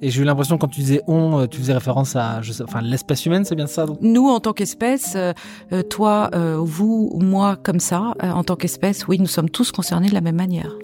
et 0.00 0.10
j'ai 0.10 0.22
eu 0.22 0.24
l'impression 0.24 0.58
quand 0.58 0.68
tu 0.68 0.80
disais 0.80 1.02
on, 1.06 1.40
euh, 1.40 1.46
tu 1.46 1.58
faisais 1.58 1.74
référence 1.74 2.16
à, 2.16 2.40
je 2.40 2.52
sais, 2.52 2.62
enfin 2.62 2.80
l'espèce 2.80 3.26
humaine, 3.26 3.44
c'est 3.44 3.54
bien 3.54 3.66
ça 3.66 3.86
Nous 4.00 4.28
en 4.28 4.40
tant 4.40 4.52
qu'espèce, 4.52 5.14
euh, 5.14 5.32
euh, 5.72 5.82
toi, 5.82 6.30
vous, 6.58 7.18
moi, 7.20 7.56
comme 7.56 7.80
ça, 7.80 8.14
en 8.22 8.44
tant 8.44 8.56
qu'espèce, 8.56 9.06
oui, 9.06 9.18
nous 9.18 9.26
sommes 9.26 9.50
tous 9.50 9.72
concernés 9.72 10.08
de 10.08 10.14
la 10.14 10.20
même 10.20 10.36
manière. 10.36 10.76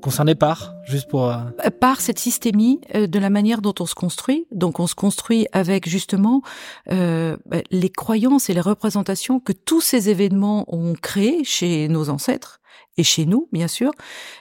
Concernés 0.00 0.34
par, 0.34 0.74
juste 0.84 1.08
pour 1.08 1.34
par 1.80 2.00
cette 2.00 2.18
systémie 2.18 2.80
de 2.94 3.18
la 3.18 3.30
manière 3.30 3.60
dont 3.60 3.74
on 3.80 3.86
se 3.86 3.94
construit. 3.94 4.46
Donc 4.52 4.78
on 4.78 4.86
se 4.86 4.94
construit 4.94 5.46
avec 5.52 5.88
justement 5.88 6.42
bah, 6.86 7.58
les 7.70 7.90
croyances 7.90 8.48
et 8.48 8.54
les 8.54 8.60
représentations 8.60 9.40
que 9.40 9.52
tous 9.52 9.80
ces 9.80 10.08
événements 10.08 10.64
ont 10.68 10.94
créées 10.94 11.42
chez 11.44 11.88
nos 11.88 12.10
ancêtres 12.10 12.60
et 12.98 13.04
chez 13.04 13.24
nous, 13.24 13.48
bien 13.52 13.68
sûr. 13.68 13.92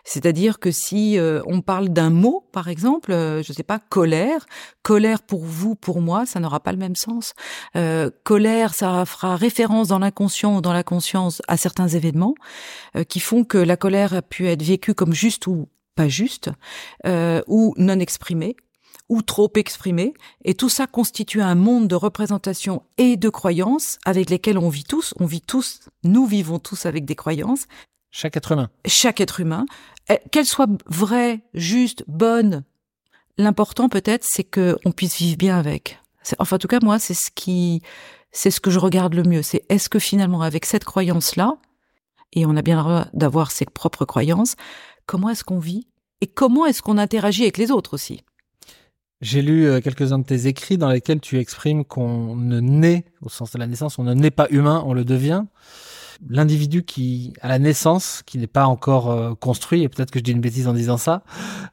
C'est-à-dire 0.03 0.59
que 0.59 0.71
si 0.71 1.17
euh, 1.17 1.41
on 1.45 1.61
parle 1.61 1.89
d'un 1.89 2.09
mot, 2.09 2.43
par 2.51 2.67
exemple, 2.67 3.13
euh, 3.13 3.43
je 3.43 3.51
ne 3.51 3.55
sais 3.55 3.63
pas, 3.63 3.79
colère, 3.79 4.45
colère 4.81 5.21
pour 5.21 5.45
vous, 5.45 5.75
pour 5.75 6.01
moi, 6.01 6.25
ça 6.25 6.39
n'aura 6.39 6.59
pas 6.59 6.71
le 6.71 6.79
même 6.79 6.95
sens. 6.95 7.33
Euh, 7.75 8.09
colère, 8.23 8.73
ça 8.73 9.05
fera 9.05 9.35
référence 9.35 9.87
dans 9.87 9.99
l'inconscient 9.99 10.57
ou 10.57 10.61
dans 10.61 10.73
la 10.73 10.83
conscience 10.83 11.41
à 11.47 11.55
certains 11.55 11.87
événements 11.87 12.33
qui 13.07 13.19
font 13.19 13.43
que 13.43 13.59
la 13.59 13.77
colère 13.77 14.15
a 14.15 14.23
pu 14.23 14.47
être 14.47 14.63
vécue 14.63 14.95
comme 14.95 15.13
juste 15.13 15.45
ou 15.45 15.69
pas 15.95 16.07
juste, 16.07 16.49
ou 17.05 17.73
non 17.77 17.99
exprimée 17.99 18.55
ou 19.09 19.21
trop 19.21 19.51
exprimée, 19.55 20.13
et 20.43 20.53
tout 20.53 20.67
ça 20.67 20.85
constitue 20.85 21.41
un 21.41 21.55
monde 21.55 21.87
de 21.87 21.95
représentation 21.95 22.83
et 22.97 23.15
de 23.15 23.29
croyances 23.29 23.99
avec 24.05 24.29
lesquelles 24.29 24.57
on 24.57 24.67
vit 24.67 24.83
tous. 24.83 25.13
On 25.19 25.25
vit 25.25 25.41
tous, 25.41 25.87
nous 26.03 26.25
vivons 26.25 26.59
tous 26.59 26.85
avec 26.85 27.05
des 27.05 27.15
croyances, 27.15 27.67
chaque 28.17 28.35
être 28.35 28.51
humain. 28.51 28.71
Chaque 28.87 29.21
être 29.21 29.39
humain. 29.41 29.67
Eh, 30.09 30.17
qu'elle 30.31 30.47
soit 30.47 30.67
vraie, 30.87 31.41
juste, 31.53 32.03
bonne. 32.07 32.63
L'important 33.37 33.89
peut-être, 33.89 34.25
c'est 34.27 34.43
qu'on 34.43 34.91
puisse 34.91 35.19
vivre 35.19 35.37
bien 35.37 35.55
avec. 35.55 35.99
Enfin, 36.39 36.55
en 36.55 36.59
tout 36.59 36.67
cas, 36.67 36.79
moi, 36.81 36.97
c'est 36.97 37.13
ce 37.13 37.29
qui, 37.29 37.83
c'est 38.31 38.49
ce 38.49 38.59
que 38.59 38.71
je 38.71 38.79
regarde 38.79 39.13
le 39.13 39.21
mieux. 39.21 39.43
C'est 39.43 39.61
est-ce 39.69 39.87
que 39.87 39.99
finalement, 39.99 40.41
avec 40.41 40.65
cette 40.65 40.83
croyance-là, 40.83 41.57
et 42.33 42.47
on 42.47 42.55
a 42.55 42.63
bien 42.63 42.77
le 42.77 42.81
droit 42.81 43.05
d'avoir 43.13 43.51
ses 43.51 43.65
propres 43.65 44.05
croyances, 44.05 44.55
comment 45.05 45.29
est-ce 45.29 45.43
qu'on 45.43 45.59
vit 45.59 45.85
et 46.21 46.25
comment 46.25 46.65
est-ce 46.65 46.81
qu'on 46.81 46.97
interagit 46.97 47.43
avec 47.43 47.59
les 47.59 47.69
autres 47.69 47.93
aussi? 47.93 48.23
J'ai 49.21 49.43
lu 49.43 49.67
euh, 49.67 49.79
quelques-uns 49.79 50.17
de 50.17 50.25
tes 50.25 50.47
écrits 50.47 50.79
dans 50.79 50.89
lesquels 50.89 51.19
tu 51.19 51.37
exprimes 51.37 51.85
qu'on 51.85 52.35
ne 52.35 52.59
naît, 52.61 53.05
au 53.21 53.29
sens 53.29 53.51
de 53.51 53.59
la 53.59 53.67
naissance, 53.67 53.99
on 53.99 54.03
ne 54.03 54.15
naît 54.15 54.31
pas 54.31 54.47
humain, 54.49 54.81
on 54.87 54.95
le 54.95 55.05
devient 55.05 55.43
l'individu 56.29 56.83
qui, 56.83 57.33
à 57.41 57.47
la 57.47 57.59
naissance, 57.59 58.23
qui 58.25 58.37
n'est 58.37 58.47
pas 58.47 58.65
encore 58.65 59.11
euh, 59.11 59.33
construit, 59.35 59.83
et 59.83 59.89
peut-être 59.89 60.11
que 60.11 60.19
je 60.19 60.23
dis 60.23 60.31
une 60.31 60.41
bêtise 60.41 60.67
en 60.67 60.73
disant 60.73 60.97
ça, 60.97 61.23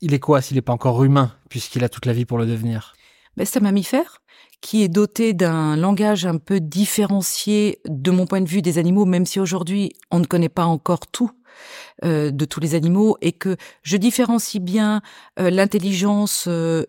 il 0.01 0.15
est 0.15 0.19
quoi 0.19 0.41
s'il 0.41 0.57
n'est 0.57 0.63
pas 0.63 0.73
encore 0.73 1.03
humain, 1.05 1.33
puisqu'il 1.49 1.85
a 1.85 1.89
toute 1.89 2.07
la 2.07 2.13
vie 2.13 2.25
pour 2.25 2.39
le 2.39 2.47
devenir? 2.47 2.95
Ben, 3.37 3.47
C'est 3.47 3.59
un 3.59 3.63
mammifère 3.63 4.21
qui 4.61 4.83
est 4.83 4.89
doté 4.89 5.35
d'un 5.35 5.77
langage 5.77 6.25
un 6.25 6.39
peu 6.39 6.59
différencié 6.59 7.81
de 7.87 8.11
mon 8.11 8.27
point 8.27 8.41
de 8.41 8.49
vue 8.49 8.63
des 8.63 8.79
animaux, 8.79 9.05
même 9.05 9.27
si 9.27 9.39
aujourd'hui 9.39 9.93
on 10.11 10.21
ne 10.21 10.25
connaît 10.25 10.49
pas 10.49 10.65
encore 10.65 11.07
tout. 11.07 11.31
Euh, 12.03 12.33
de 12.33 12.45
tous 12.45 12.59
les 12.59 12.75
animaux 12.75 13.17
et 13.21 13.31
que 13.31 13.57
je 13.83 13.97
différencie 13.97 14.61
bien 14.61 15.01
euh, 15.39 15.49
l'intelligence 15.49 16.47
euh, 16.49 16.85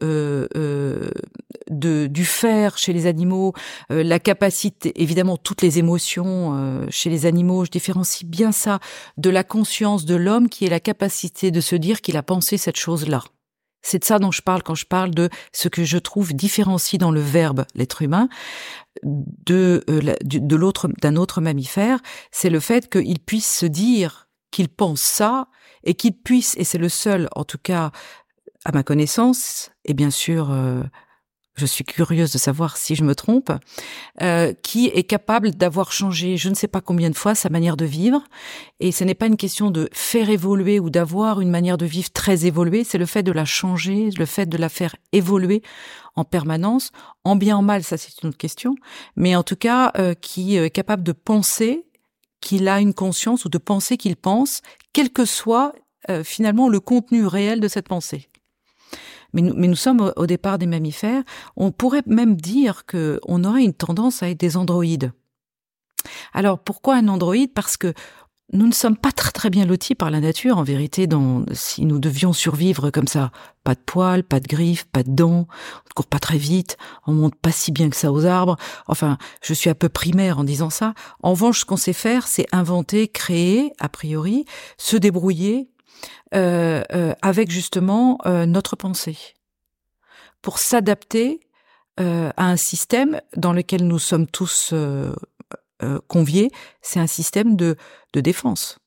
de 1.69 2.07
du 2.07 2.25
faire 2.25 2.79
chez 2.79 2.91
les 2.91 3.05
animaux, 3.05 3.53
la 3.89 4.19
capacité 4.19 4.99
évidemment 5.01 5.37
toutes 5.37 5.61
les 5.61 5.77
émotions 5.77 6.87
chez 6.89 7.09
les 7.09 7.25
animaux, 7.25 7.65
je 7.65 7.71
différencie 7.71 8.27
bien 8.27 8.51
ça 8.51 8.79
de 9.17 9.29
la 9.29 9.43
conscience 9.43 10.05
de 10.05 10.15
l'homme 10.15 10.49
qui 10.49 10.65
est 10.65 10.69
la 10.69 10.79
capacité 10.79 11.51
de 11.51 11.61
se 11.61 11.75
dire 11.75 12.01
qu'il 12.01 12.17
a 12.17 12.23
pensé 12.23 12.57
cette 12.57 12.77
chose-là. 12.77 13.23
C'est 13.83 13.99
de 13.99 14.05
ça 14.05 14.17
dont 14.17 14.31
je 14.31 14.41
parle 14.41 14.63
quand 14.63 14.75
je 14.75 14.85
parle 14.85 15.11
de 15.11 15.29
ce 15.53 15.69
que 15.69 15.83
je 15.83 15.97
trouve 15.97 16.33
différencié 16.33 16.97
dans 16.97 17.11
le 17.11 17.21
verbe 17.21 17.65
l'être 17.75 18.01
humain 18.01 18.27
de 19.03 19.83
de 20.23 20.55
l'autre 20.55 20.89
d'un 21.01 21.15
autre 21.15 21.41
mammifère, 21.41 21.99
c'est 22.31 22.49
le 22.49 22.59
fait 22.59 22.89
qu'il 22.89 23.19
puisse 23.19 23.57
se 23.57 23.65
dire 23.65 24.24
qu'il 24.55 24.69
pense 24.69 25.01
ça 25.01 25.47
et 25.83 25.95
qu'il 25.95 26.13
puisse, 26.13 26.55
et 26.57 26.63
c'est 26.63 26.77
le 26.77 26.87
seul, 26.87 27.27
en 27.35 27.43
tout 27.43 27.57
cas, 27.61 27.91
à 28.63 28.71
ma 28.71 28.83
connaissance, 28.83 29.71
et 29.83 29.93
bien 29.93 30.09
sûr, 30.09 30.49
euh, 30.49 30.81
je 31.55 31.65
suis 31.65 31.83
curieuse 31.83 32.31
de 32.31 32.37
savoir 32.37 32.77
si 32.77 32.95
je 32.95 33.03
me 33.03 33.15
trompe, 33.15 33.51
euh, 34.21 34.53
qui 34.63 34.87
est 34.87 35.03
capable 35.03 35.51
d'avoir 35.51 35.91
changé 35.91 36.37
je 36.37 36.47
ne 36.47 36.55
sais 36.55 36.69
pas 36.69 36.79
combien 36.79 37.09
de 37.09 37.17
fois 37.17 37.35
sa 37.35 37.49
manière 37.49 37.75
de 37.75 37.83
vivre. 37.83 38.23
Et 38.79 38.93
ce 38.93 39.03
n'est 39.03 39.13
pas 39.13 39.27
une 39.27 39.35
question 39.35 39.71
de 39.71 39.89
faire 39.91 40.29
évoluer 40.29 40.79
ou 40.79 40.89
d'avoir 40.89 41.41
une 41.41 41.51
manière 41.51 41.77
de 41.77 41.85
vivre 41.85 42.09
très 42.11 42.45
évoluée, 42.45 42.85
c'est 42.85 42.97
le 42.97 43.05
fait 43.05 43.23
de 43.23 43.33
la 43.33 43.45
changer, 43.45 44.09
le 44.17 44.25
fait 44.25 44.45
de 44.45 44.57
la 44.57 44.69
faire 44.69 44.95
évoluer 45.11 45.63
en 46.15 46.23
permanence, 46.23 46.91
en 47.25 47.35
bien 47.35 47.57
en 47.57 47.61
mal, 47.61 47.83
ça 47.83 47.97
c'est 47.97 48.23
une 48.23 48.29
autre 48.29 48.37
question, 48.37 48.75
mais 49.17 49.35
en 49.35 49.43
tout 49.43 49.57
cas 49.57 49.91
euh, 49.97 50.13
qui 50.13 50.55
est 50.55 50.69
capable 50.69 51.03
de 51.03 51.11
penser 51.11 51.85
qu'il 52.45 52.67
a 52.67 52.79
une 52.79 52.93
conscience 52.93 53.43
ou 53.43 53.49
de 53.49 53.57
penser 53.57 53.97
qu'il 53.97 54.15
pense, 54.15 54.61
quel 54.93 55.09
que 55.09 55.25
soit 55.25 55.73
euh, 56.11 56.23
finalement 56.23 56.69
le 56.69 56.79
contenu 56.79 57.25
réel 57.25 57.59
de 57.59 57.67
cette 57.67 57.87
pensée. 57.87 58.29
Mais 59.33 59.41
nous, 59.41 59.55
mais 59.55 59.67
nous 59.67 59.75
sommes 59.75 60.13
au, 60.15 60.25
départ 60.27 60.59
des 60.59 60.67
mammifères. 60.67 61.23
On 61.57 61.71
pourrait 61.71 62.03
même 62.05 62.35
dire 62.35 62.85
que 62.85 63.19
on 63.27 63.43
aurait 63.43 63.63
une 63.63 63.73
tendance 63.73 64.21
à 64.21 64.29
être 64.29 64.39
des 64.39 64.57
androïdes. 64.57 65.11
Alors 66.33 66.59
pourquoi 66.59 66.95
un 66.97 67.07
androïde? 67.07 67.51
Parce 67.51 67.77
que 67.77 67.93
nous 68.53 68.67
ne 68.67 68.73
sommes 68.73 68.95
pas 68.95 69.11
très 69.11 69.31
très 69.31 69.49
bien 69.49 69.65
lotis 69.65 69.95
par 69.95 70.11
la 70.11 70.19
nature, 70.19 70.57
en 70.57 70.63
vérité, 70.63 71.07
dans, 71.07 71.43
si 71.51 71.85
nous 71.85 71.99
devions 71.99 72.31
survivre 72.31 72.91
comme 72.91 73.07
ça. 73.07 73.31
Pas 73.63 73.73
de 73.73 73.79
poils, 73.79 74.23
pas 74.23 74.39
de 74.39 74.47
griffes, 74.47 74.85
pas 74.85 75.01
de 75.01 75.09
dents, 75.09 75.47
on 75.47 75.89
ne 75.89 75.93
court 75.95 76.05
pas 76.05 76.19
très 76.19 76.37
vite, 76.37 76.77
on 77.07 77.13
monte 77.13 77.35
pas 77.35 77.51
si 77.51 77.71
bien 77.71 77.89
que 77.89 77.95
ça 77.95 78.11
aux 78.11 78.25
arbres. 78.25 78.57
Enfin, 78.87 79.17
je 79.41 79.53
suis 79.53 79.69
un 79.69 79.73
peu 79.75 79.89
primaire 79.89 80.37
en 80.37 80.43
disant 80.43 80.69
ça. 80.69 80.93
En 81.23 81.31
revanche, 81.31 81.61
ce 81.61 81.65
qu'on 81.65 81.77
sait 81.77 81.93
faire, 81.93 82.27
c'est 82.27 82.45
inventer, 82.51 83.07
créer, 83.07 83.73
a 83.79 83.89
priori, 83.89 84.45
se 84.77 84.95
débrouiller 84.95 85.69
euh, 86.35 86.83
euh, 86.93 87.13
avec 87.21 87.49
justement 87.49 88.19
euh, 88.25 88.45
notre 88.45 88.75
pensée. 88.75 89.17
Pour 90.41 90.59
s'adapter 90.59 91.39
à 91.97 92.49
un 92.49 92.57
système 92.57 93.21
dans 93.37 93.53
lequel 93.53 93.87
nous 93.87 93.99
sommes 93.99 94.27
tous 94.27 94.73
euh, 95.85 95.99
convié, 96.07 96.51
c'est 96.81 96.99
un 96.99 97.07
système 97.07 97.55
de, 97.55 97.75
de 98.13 98.21
défense. 98.21 98.79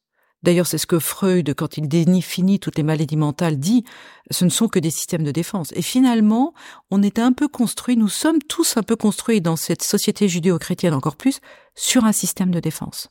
D'ailleurs, 0.43 0.67
c'est 0.67 0.79
ce 0.79 0.87
que 0.87 1.01
Freud, 1.01 1.53
quand 1.55 1.79
il 1.79 1.89
définit 1.89 2.61
toutes 2.61 2.77
les 2.77 2.85
maladies 2.85 3.17
mentales, 3.17 3.59
dit, 3.59 3.85
ce 4.31 4.45
ne 4.45 4.51
sont 4.51 4.69
que 4.69 4.79
des 4.79 4.91
systèmes 4.91 5.25
de 5.25 5.33
défense. 5.33 5.73
Et 5.75 5.83
finalement, 5.83 6.55
on 6.91 7.03
est 7.03 7.19
un 7.19 7.33
peu 7.33 7.49
construit, 7.49 7.97
nous 7.97 8.09
sommes 8.09 8.41
tous 8.43 8.77
un 8.77 8.83
peu 8.83 8.95
construits 8.95 9.41
dans 9.41 9.57
cette 9.57 9.83
société 9.83 10.29
judéo-chrétienne 10.29 10.95
encore 10.95 11.17
plus, 11.17 11.41
sur 11.75 12.05
un 12.05 12.13
système 12.13 12.53
de 12.53 12.61
défense. 12.61 13.09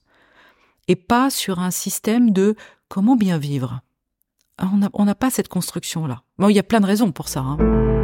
Et 0.88 0.96
pas 0.96 1.30
sur 1.30 1.60
un 1.60 1.72
système 1.72 2.32
de 2.32 2.56
comment 2.88 3.18
bien 3.18 3.38
vivre. 3.38 3.82
On 4.94 5.06
n'a 5.06 5.16
pas 5.16 5.30
cette 5.30 5.50
construction-là. 5.50 6.24
Il 6.40 6.56
y 6.56 6.60
a 6.60 6.64
plein 6.64 6.80
de 6.80 6.88
raisons 6.88 7.12
pour 7.12 7.28
ça. 7.28 7.42
Hein. 7.42 7.97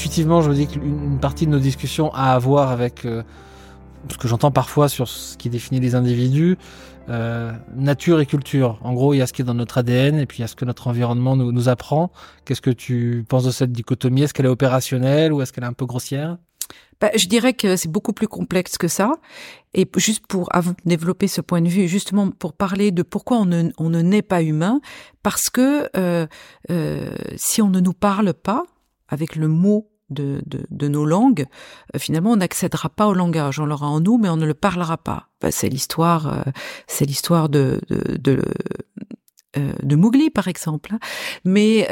Intuitivement, 0.00 0.40
je 0.40 0.48
me 0.48 0.54
dis 0.54 0.66
qu'une 0.66 1.18
partie 1.20 1.44
de 1.44 1.50
nos 1.50 1.58
discussions 1.58 2.10
a 2.14 2.32
à 2.32 2.38
voir 2.38 2.70
avec 2.70 3.04
euh, 3.04 3.22
ce 4.10 4.16
que 4.16 4.28
j'entends 4.28 4.50
parfois 4.50 4.88
sur 4.88 5.06
ce 5.08 5.36
qui 5.36 5.50
définit 5.50 5.78
les 5.78 5.94
individus, 5.94 6.56
euh, 7.10 7.52
nature 7.76 8.18
et 8.18 8.24
culture. 8.24 8.78
En 8.82 8.94
gros, 8.94 9.12
il 9.12 9.18
y 9.18 9.20
a 9.20 9.26
ce 9.26 9.34
qui 9.34 9.42
est 9.42 9.44
dans 9.44 9.52
notre 9.52 9.76
ADN 9.76 10.18
et 10.18 10.24
puis 10.24 10.38
il 10.38 10.40
y 10.40 10.44
a 10.44 10.46
ce 10.46 10.56
que 10.56 10.64
notre 10.64 10.86
environnement 10.86 11.36
nous, 11.36 11.68
apprend. 11.68 12.10
Qu'est-ce 12.46 12.62
que 12.62 12.70
tu 12.70 13.26
penses 13.28 13.44
de 13.44 13.50
cette 13.50 13.72
dichotomie? 13.72 14.22
Est-ce 14.22 14.32
qu'elle 14.32 14.46
est 14.46 14.48
opérationnelle 14.48 15.34
ou 15.34 15.42
est-ce 15.42 15.52
qu'elle 15.52 15.64
est 15.64 15.66
un 15.66 15.74
peu 15.74 15.84
grossière? 15.84 16.38
Bah, 16.98 17.10
je 17.14 17.26
dirais 17.26 17.52
que 17.52 17.76
c'est 17.76 17.90
beaucoup 17.90 18.14
plus 18.14 18.28
complexe 18.28 18.78
que 18.78 18.88
ça. 18.88 19.12
Et 19.74 19.86
juste 19.98 20.26
pour 20.26 20.48
développer 20.86 21.28
ce 21.28 21.42
point 21.42 21.60
de 21.60 21.68
vue, 21.68 21.88
justement 21.88 22.30
pour 22.30 22.54
parler 22.54 22.90
de 22.90 23.02
pourquoi 23.02 23.36
on 23.36 23.44
ne, 23.44 23.68
on 23.76 23.90
naît 23.90 24.22
pas 24.22 24.40
humain, 24.40 24.80
parce 25.22 25.50
que 25.50 25.90
euh, 25.94 26.26
si 27.36 27.60
on 27.60 27.68
ne 27.68 27.80
nous 27.80 27.92
parle 27.92 28.32
pas 28.32 28.64
avec 29.10 29.36
le 29.36 29.48
mot 29.48 29.90
de, 30.10 30.42
de, 30.46 30.88
nos 30.88 31.04
langues, 31.04 31.46
euh, 31.94 31.98
finalement, 31.98 32.32
on 32.32 32.36
n'accédera 32.36 32.88
pas 32.88 33.06
au 33.06 33.14
langage. 33.14 33.60
On 33.60 33.66
l'aura 33.66 33.86
en 33.86 34.00
nous, 34.00 34.18
mais 34.18 34.28
on 34.28 34.36
ne 34.36 34.46
le 34.46 34.54
parlera 34.54 34.98
pas. 34.98 35.28
c'est 35.50 35.68
l'histoire, 35.68 36.26
euh, 36.26 36.50
c'est 36.86 37.04
l'histoire 37.04 37.48
de 37.48 37.80
de, 37.88 38.16
de, 38.16 38.42
euh, 39.56 39.72
de 39.82 39.96
Mowgli, 39.96 40.30
par 40.30 40.48
exemple, 40.48 40.94
mais 41.44 41.86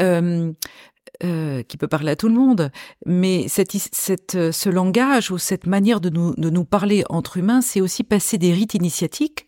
qui 1.69 1.77
peut 1.77 1.89
parler 1.89 2.13
à 2.13 2.17
tout 2.17 2.29
le 2.29 2.35
monde. 2.35 2.71
Mais 3.05 3.49
cette, 3.49 3.73
cette, 3.73 4.53
ce 4.53 4.69
langage 4.69 5.33
ou 5.33 5.39
cette 5.39 5.67
manière 5.67 6.01
de 6.01 6.11
nous, 6.11 6.35
de 6.37 6.51
nous 6.51 6.65
parler 6.65 7.03
entre 7.09 7.39
humains, 7.39 7.61
c'est 7.61 7.81
aussi 7.81 8.05
passer 8.05 8.39
des 8.39 8.53
rites 8.53 8.75
initiatiques 8.75 9.48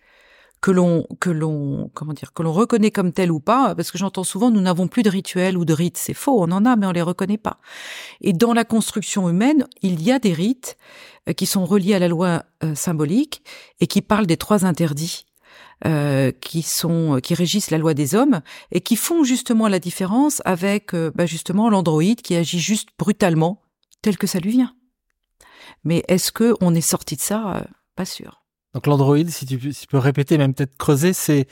que 0.61 0.71
l'on 0.71 1.07
que 1.21 1.31
l'on 1.31 1.91
comment 1.95 2.13
dire 2.13 2.33
que 2.33 2.43
l'on 2.43 2.53
reconnaît 2.53 2.91
comme 2.91 3.13
tel 3.13 3.33
ou 3.33 3.41
pas 3.41 3.75
parce 3.75 3.91
que 3.91 3.99
j'entends 3.99 4.25
souvent 4.25 4.51
nous 4.51 4.61
n'avons 4.61 4.89
plus 4.89 5.03
de 5.03 5.11
rituels 5.11 5.57
ou 5.57 5.65
de 5.65 5.73
rites. 5.73 5.97
C'est 5.97 6.15
faux 6.15 6.43
on 6.43 6.51
en 6.51 6.65
a 6.65 6.77
mais 6.77 6.87
on 6.87 6.93
les 6.93 7.03
reconnaît 7.03 7.39
pas. 7.39 7.59
Et 8.21 8.33
dans 8.33 8.53
la 8.53 8.65
construction 8.65 9.29
humaine 9.29 9.67
il 9.83 10.03
y 10.03 10.13
a 10.13 10.19
des 10.19 10.33
rites 10.33 10.77
euh, 11.29 11.33
qui 11.33 11.47
sont 11.47 11.65
reliés 11.65 11.95
à 11.95 11.99
la 11.99 12.09
loi 12.09 12.45
euh, 12.63 12.75
symbolique 12.75 13.43
et 13.81 13.87
qui 13.87 14.03
parlent 14.03 14.27
des 14.27 14.37
trois 14.37 14.67
interdits 14.67 15.25
euh, 15.87 16.31
qui 16.31 16.61
sont 16.61 17.21
qui 17.23 17.35
régissent 17.35 17.71
la 17.71 17.79
loi 17.79 17.95
des 17.95 18.15
hommes 18.15 18.43
et 18.71 18.83
qui 18.83 18.97
font 18.97 19.25
justement 19.25 19.67
la 19.67 19.79
différence 19.79 20.43
avec 20.45 20.95
bah 20.95 21.25
justement 21.25 21.71
l'androïde 21.71 22.21
qui 22.21 22.37
agit 22.37 22.61
juste 22.61 22.91
brutalement 22.99 23.63
tel 24.03 24.19
que 24.19 24.27
ça 24.27 24.41
lui 24.41 24.51
vient. 24.51 24.75
Mais 25.85 26.05
est-ce 26.09 26.33
que 26.33 26.55
on 26.61 26.75
est 26.75 26.87
sorti 26.87 27.17
de 27.17 27.23
ça? 27.23 27.67
Pas 27.97 28.05
sûr 28.05 28.40
donc 28.75 28.87
l'androïde, 28.87 29.31
si 29.31 29.47
tu, 29.47 29.59
peux 29.89 29.99
répéter, 29.99 30.39
même 30.39 30.55
peut-être 30.55 30.77
creuser, 30.77 31.13
c'est 31.13 31.47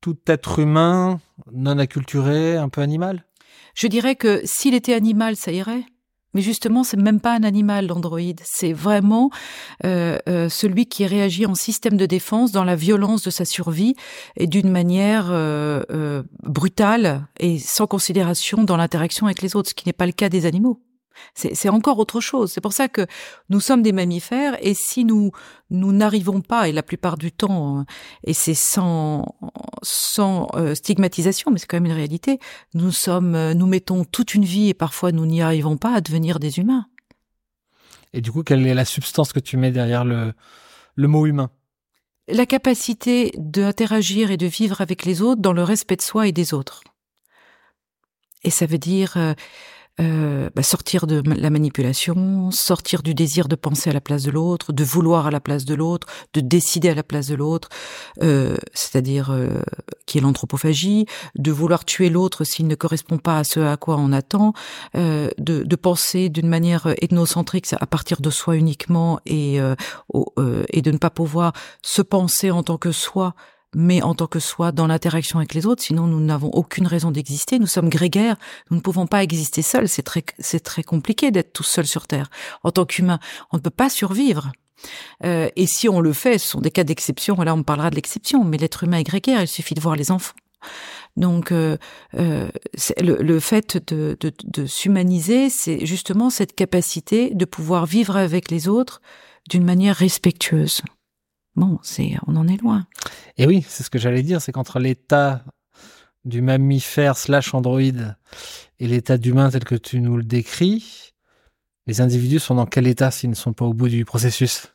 tout 0.00 0.18
être 0.26 0.58
humain 0.58 1.20
non 1.52 1.78
acculturé, 1.78 2.56
un 2.56 2.68
peu 2.68 2.82
animal? 2.82 3.24
Je 3.74 3.86
dirais 3.86 4.16
que 4.16 4.42
s'il 4.44 4.74
était 4.74 4.94
animal, 4.94 5.36
ça 5.36 5.52
irait. 5.52 5.84
Mais 6.34 6.40
justement, 6.40 6.82
c'est 6.82 6.96
même 6.96 7.20
pas 7.20 7.34
un 7.34 7.42
animal, 7.42 7.86
l'androïde. 7.86 8.40
C'est 8.44 8.72
vraiment 8.72 9.30
euh, 9.84 10.18
euh, 10.28 10.48
celui 10.48 10.86
qui 10.86 11.06
réagit 11.06 11.44
en 11.44 11.54
système 11.54 11.96
de 11.96 12.06
défense 12.06 12.52
dans 12.52 12.64
la 12.64 12.74
violence 12.74 13.22
de 13.22 13.30
sa 13.30 13.44
survie 13.44 13.94
et 14.36 14.46
d'une 14.46 14.70
manière 14.70 15.26
euh, 15.28 16.22
brutale 16.42 17.26
et 17.38 17.58
sans 17.58 17.86
considération 17.86 18.64
dans 18.64 18.78
l'interaction 18.78 19.26
avec 19.26 19.42
les 19.42 19.56
autres, 19.56 19.70
ce 19.70 19.74
qui 19.74 19.86
n'est 19.86 19.92
pas 19.92 20.06
le 20.06 20.12
cas 20.12 20.30
des 20.30 20.46
animaux. 20.46 20.80
C'est 21.34 21.68
encore 21.68 21.98
autre 21.98 22.20
chose. 22.20 22.52
C'est 22.52 22.60
pour 22.60 22.72
ça 22.72 22.88
que 22.88 23.06
nous 23.48 23.60
sommes 23.60 23.82
des 23.82 23.92
mammifères 23.92 24.56
et 24.60 24.74
si 24.74 25.04
nous 25.04 25.30
nous 25.70 25.92
n'arrivons 25.92 26.42
pas, 26.42 26.68
et 26.68 26.72
la 26.72 26.82
plupart 26.82 27.16
du 27.16 27.32
temps, 27.32 27.80
euh, 27.80 27.82
et 28.24 28.34
c'est 28.34 28.54
sans 28.54 29.34
sans 29.82 30.48
euh, 30.54 30.74
stigmatisation, 30.74 31.50
mais 31.50 31.58
c'est 31.58 31.66
quand 31.66 31.78
même 31.78 31.86
une 31.86 31.92
réalité, 31.92 32.38
nous 32.74 32.90
sommes, 32.90 33.34
euh, 33.34 33.54
nous 33.54 33.66
mettons 33.66 34.04
toute 34.04 34.34
une 34.34 34.44
vie 34.44 34.68
et 34.68 34.74
parfois 34.74 35.12
nous 35.12 35.24
n'y 35.24 35.40
arrivons 35.40 35.78
pas 35.78 35.94
à 35.94 36.00
devenir 36.00 36.38
des 36.38 36.58
humains. 36.58 36.86
Et 38.12 38.20
du 38.20 38.30
coup, 38.30 38.42
quelle 38.42 38.66
est 38.66 38.74
la 38.74 38.84
substance 38.84 39.32
que 39.32 39.40
tu 39.40 39.56
mets 39.56 39.70
derrière 39.70 40.04
le 40.04 40.34
le 40.94 41.08
mot 41.08 41.24
humain? 41.26 41.50
La 42.28 42.46
capacité 42.46 43.32
d'interagir 43.36 44.30
et 44.30 44.36
de 44.36 44.46
vivre 44.46 44.80
avec 44.80 45.04
les 45.04 45.22
autres 45.22 45.40
dans 45.40 45.52
le 45.52 45.64
respect 45.64 45.96
de 45.96 46.02
soi 46.02 46.28
et 46.28 46.32
des 46.32 46.54
autres. 46.54 46.82
Et 48.44 48.50
ça 48.50 48.66
veut 48.66 48.78
dire 48.78 49.16
euh, 49.16 49.34
bah, 49.98 50.62
sortir 50.62 51.06
de 51.06 51.22
la 51.26 51.50
manipulation, 51.50 52.50
sortir 52.50 53.02
du 53.02 53.14
désir 53.14 53.48
de 53.48 53.56
penser 53.56 53.90
à 53.90 53.92
la 53.92 54.00
place 54.00 54.22
de 54.24 54.30
l'autre, 54.30 54.72
de 54.72 54.84
vouloir 54.84 55.26
à 55.26 55.30
la 55.30 55.40
place 55.40 55.64
de 55.64 55.74
l'autre, 55.74 56.06
de 56.34 56.40
décider 56.40 56.88
à 56.88 56.94
la 56.94 57.02
place 57.02 57.28
de 57.28 57.34
l'autre, 57.34 57.68
euh, 58.22 58.56
c'est-à-dire 58.74 59.30
euh, 59.30 59.62
qui 60.06 60.18
est 60.18 60.20
l'anthropophagie, 60.20 61.06
de 61.36 61.52
vouloir 61.52 61.84
tuer 61.84 62.10
l'autre 62.10 62.44
s'il 62.44 62.66
ne 62.66 62.74
correspond 62.74 63.18
pas 63.18 63.38
à 63.38 63.44
ce 63.44 63.60
à 63.60 63.76
quoi 63.76 63.96
on 63.96 64.12
attend, 64.12 64.52
de, 64.94 65.30
de, 65.38 65.76
penser 65.76 66.28
d'une 66.28 66.48
manière 66.48 66.86
ethnocentrique 67.00 67.72
à 67.72 67.86
partir 67.86 68.20
de 68.20 68.30
soi 68.30 68.56
uniquement 68.56 69.20
et, 69.26 69.56
et 69.56 70.82
de 70.82 70.90
ne 70.90 70.98
pas 70.98 71.10
pouvoir 71.10 71.52
se 71.82 72.02
penser 72.02 72.50
en 72.50 72.62
tant 72.62 72.78
que 72.78 72.92
soi 72.92 73.34
mais 73.74 74.02
en 74.02 74.14
tant 74.14 74.26
que 74.26 74.38
soi 74.38 74.72
dans 74.72 74.86
l'interaction 74.86 75.38
avec 75.38 75.54
les 75.54 75.66
autres, 75.66 75.82
sinon 75.82 76.06
nous 76.06 76.20
n'avons 76.20 76.50
aucune 76.50 76.86
raison 76.86 77.10
d'exister. 77.10 77.58
Nous 77.58 77.66
sommes 77.66 77.88
grégaires, 77.88 78.36
nous 78.70 78.76
ne 78.76 78.82
pouvons 78.82 79.06
pas 79.06 79.22
exister 79.22 79.62
seuls. 79.62 79.88
C'est 79.88 80.02
très, 80.02 80.24
c'est 80.38 80.60
très 80.60 80.82
compliqué 80.82 81.30
d'être 81.30 81.52
tout 81.52 81.62
seul 81.62 81.86
sur 81.86 82.06
Terre. 82.06 82.28
En 82.62 82.70
tant 82.70 82.84
qu'humain, 82.84 83.18
on 83.50 83.56
ne 83.56 83.62
peut 83.62 83.70
pas 83.70 83.88
survivre. 83.88 84.52
Euh, 85.24 85.48
et 85.56 85.66
si 85.66 85.88
on 85.88 86.00
le 86.00 86.12
fait, 86.12 86.38
ce 86.38 86.48
sont 86.48 86.60
des 86.60 86.70
cas 86.70 86.84
d'exception. 86.84 87.36
Là, 87.36 87.54
on 87.54 87.62
parlera 87.62 87.90
de 87.90 87.94
l'exception, 87.94 88.44
mais 88.44 88.58
l'être 88.58 88.84
humain 88.84 88.98
est 88.98 89.04
grégaire. 89.04 89.40
Il 89.40 89.48
suffit 89.48 89.74
de 89.74 89.80
voir 89.80 89.96
les 89.96 90.10
enfants. 90.10 90.34
Donc, 91.16 91.52
euh, 91.52 91.76
euh, 92.14 92.48
le, 93.00 93.16
le, 93.16 93.40
fait 93.40 93.76
de, 93.92 94.16
de, 94.18 94.32
de 94.44 94.66
s'humaniser, 94.66 95.50
c'est 95.50 95.84
justement 95.84 96.30
cette 96.30 96.54
capacité 96.54 97.30
de 97.34 97.44
pouvoir 97.44 97.86
vivre 97.86 98.16
avec 98.16 98.50
les 98.50 98.68
autres 98.68 99.02
d'une 99.50 99.64
manière 99.64 99.96
respectueuse. 99.96 100.82
Bon, 101.54 101.78
c'est, 101.82 102.16
on 102.26 102.36
en 102.36 102.48
est 102.48 102.60
loin. 102.60 102.86
Et 103.36 103.46
oui, 103.46 103.64
c'est 103.68 103.82
ce 103.82 103.90
que 103.90 103.98
j'allais 103.98 104.22
dire, 104.22 104.40
c'est 104.40 104.52
qu'entre 104.52 104.78
l'état 104.78 105.44
du 106.24 106.40
mammifère 106.40 107.16
slash 107.16 107.52
androïde 107.54 108.16
et 108.78 108.86
l'état 108.86 109.18
d'humain 109.18 109.50
tel 109.50 109.64
que 109.64 109.74
tu 109.74 110.00
nous 110.00 110.16
le 110.16 110.22
décris, 110.22 111.12
les 111.86 112.00
individus 112.00 112.38
sont 112.38 112.54
dans 112.54 112.66
quel 112.66 112.86
état 112.86 113.10
s'ils 113.10 113.30
ne 113.30 113.34
sont 113.34 113.52
pas 113.52 113.64
au 113.64 113.74
bout 113.74 113.88
du 113.88 114.04
processus? 114.04 114.68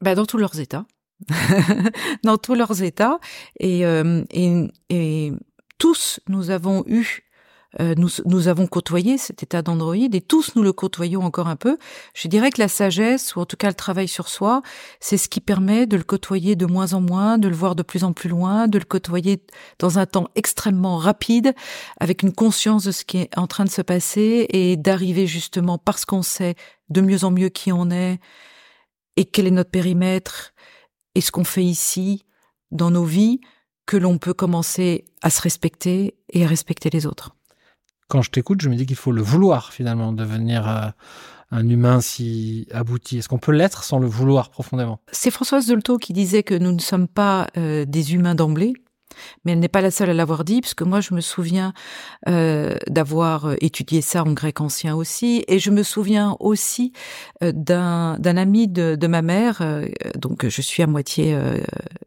Bah, 0.00 0.14
Dans 0.14 0.26
tous 0.26 0.38
leurs 0.38 0.58
états. 0.60 0.86
dans 2.24 2.38
tous 2.38 2.54
leurs 2.54 2.82
états. 2.82 3.18
Et, 3.60 3.86
euh, 3.86 4.24
et, 4.30 4.68
et 4.90 5.32
tous, 5.78 6.20
nous 6.28 6.50
avons 6.50 6.84
eu 6.86 7.23
euh, 7.80 7.94
nous, 7.96 8.08
nous 8.24 8.48
avons 8.48 8.66
côtoyé 8.66 9.18
cet 9.18 9.42
état 9.42 9.62
d'androïde 9.62 10.14
et 10.14 10.20
tous 10.20 10.54
nous 10.54 10.62
le 10.62 10.72
côtoyons 10.72 11.22
encore 11.22 11.48
un 11.48 11.56
peu. 11.56 11.76
Je 12.14 12.28
dirais 12.28 12.50
que 12.50 12.60
la 12.60 12.68
sagesse, 12.68 13.34
ou 13.34 13.40
en 13.40 13.46
tout 13.46 13.56
cas 13.56 13.68
le 13.68 13.74
travail 13.74 14.08
sur 14.08 14.28
soi, 14.28 14.62
c'est 15.00 15.16
ce 15.16 15.28
qui 15.28 15.40
permet 15.40 15.86
de 15.86 15.96
le 15.96 16.04
côtoyer 16.04 16.56
de 16.56 16.66
moins 16.66 16.92
en 16.92 17.00
moins, 17.00 17.38
de 17.38 17.48
le 17.48 17.54
voir 17.54 17.74
de 17.74 17.82
plus 17.82 18.04
en 18.04 18.12
plus 18.12 18.28
loin, 18.28 18.68
de 18.68 18.78
le 18.78 18.84
côtoyer 18.84 19.42
dans 19.78 19.98
un 19.98 20.06
temps 20.06 20.28
extrêmement 20.34 20.96
rapide, 20.98 21.54
avec 22.00 22.22
une 22.22 22.32
conscience 22.32 22.84
de 22.84 22.92
ce 22.92 23.04
qui 23.04 23.18
est 23.18 23.38
en 23.38 23.46
train 23.46 23.64
de 23.64 23.70
se 23.70 23.82
passer 23.82 24.46
et 24.50 24.76
d'arriver 24.76 25.26
justement 25.26 25.78
parce 25.78 26.04
qu'on 26.04 26.22
sait 26.22 26.54
de 26.90 27.00
mieux 27.00 27.24
en 27.24 27.30
mieux 27.30 27.48
qui 27.48 27.72
on 27.72 27.90
est 27.90 28.18
et 29.16 29.24
quel 29.24 29.46
est 29.46 29.52
notre 29.52 29.70
périmètre 29.70 30.52
et 31.14 31.20
ce 31.20 31.30
qu'on 31.30 31.44
fait 31.44 31.64
ici 31.64 32.24
dans 32.70 32.90
nos 32.90 33.04
vies, 33.04 33.40
que 33.86 33.96
l'on 33.96 34.18
peut 34.18 34.34
commencer 34.34 35.04
à 35.22 35.30
se 35.30 35.40
respecter 35.42 36.16
et 36.30 36.44
à 36.44 36.48
respecter 36.48 36.90
les 36.90 37.06
autres 37.06 37.36
quand 38.14 38.22
je 38.22 38.30
t'écoute, 38.30 38.60
je 38.60 38.68
me 38.68 38.76
dis 38.76 38.86
qu'il 38.86 38.94
faut 38.94 39.10
le 39.10 39.22
vouloir 39.22 39.72
finalement, 39.72 40.12
devenir 40.12 40.68
euh, 40.68 40.86
un 41.50 41.68
humain 41.68 42.00
si 42.00 42.68
abouti. 42.70 43.18
Est-ce 43.18 43.28
qu'on 43.28 43.38
peut 43.38 43.50
l'être 43.50 43.82
sans 43.82 43.98
le 43.98 44.06
vouloir 44.06 44.50
profondément? 44.50 45.00
C'est 45.10 45.32
Françoise 45.32 45.66
Dolto 45.66 45.98
qui 45.98 46.12
disait 46.12 46.44
que 46.44 46.54
nous 46.54 46.70
ne 46.70 46.78
sommes 46.78 47.08
pas 47.08 47.48
euh, 47.56 47.84
des 47.84 48.14
humains 48.14 48.36
d'emblée. 48.36 48.72
Mais 49.44 49.52
elle 49.52 49.58
n'est 49.58 49.68
pas 49.68 49.80
la 49.80 49.90
seule 49.90 50.10
à 50.10 50.14
l'avoir 50.14 50.44
dit, 50.44 50.60
puisque 50.60 50.82
moi 50.82 51.00
je 51.00 51.12
me 51.12 51.20
souviens 51.20 51.72
euh, 52.28 52.76
d'avoir 52.88 53.54
étudié 53.60 54.00
ça 54.00 54.22
en 54.22 54.32
grec 54.32 54.60
ancien 54.60 54.94
aussi, 54.94 55.44
et 55.48 55.58
je 55.58 55.70
me 55.70 55.82
souviens 55.82 56.36
aussi 56.40 56.92
d'un 57.40 58.18
ami 58.24 58.66
de, 58.66 58.96
de, 58.96 59.06
ma 59.06 59.22
mère, 59.22 59.62
donc 60.16 60.48
je 60.48 60.60
suis 60.60 60.82
à 60.82 60.88
moitié 60.88 61.38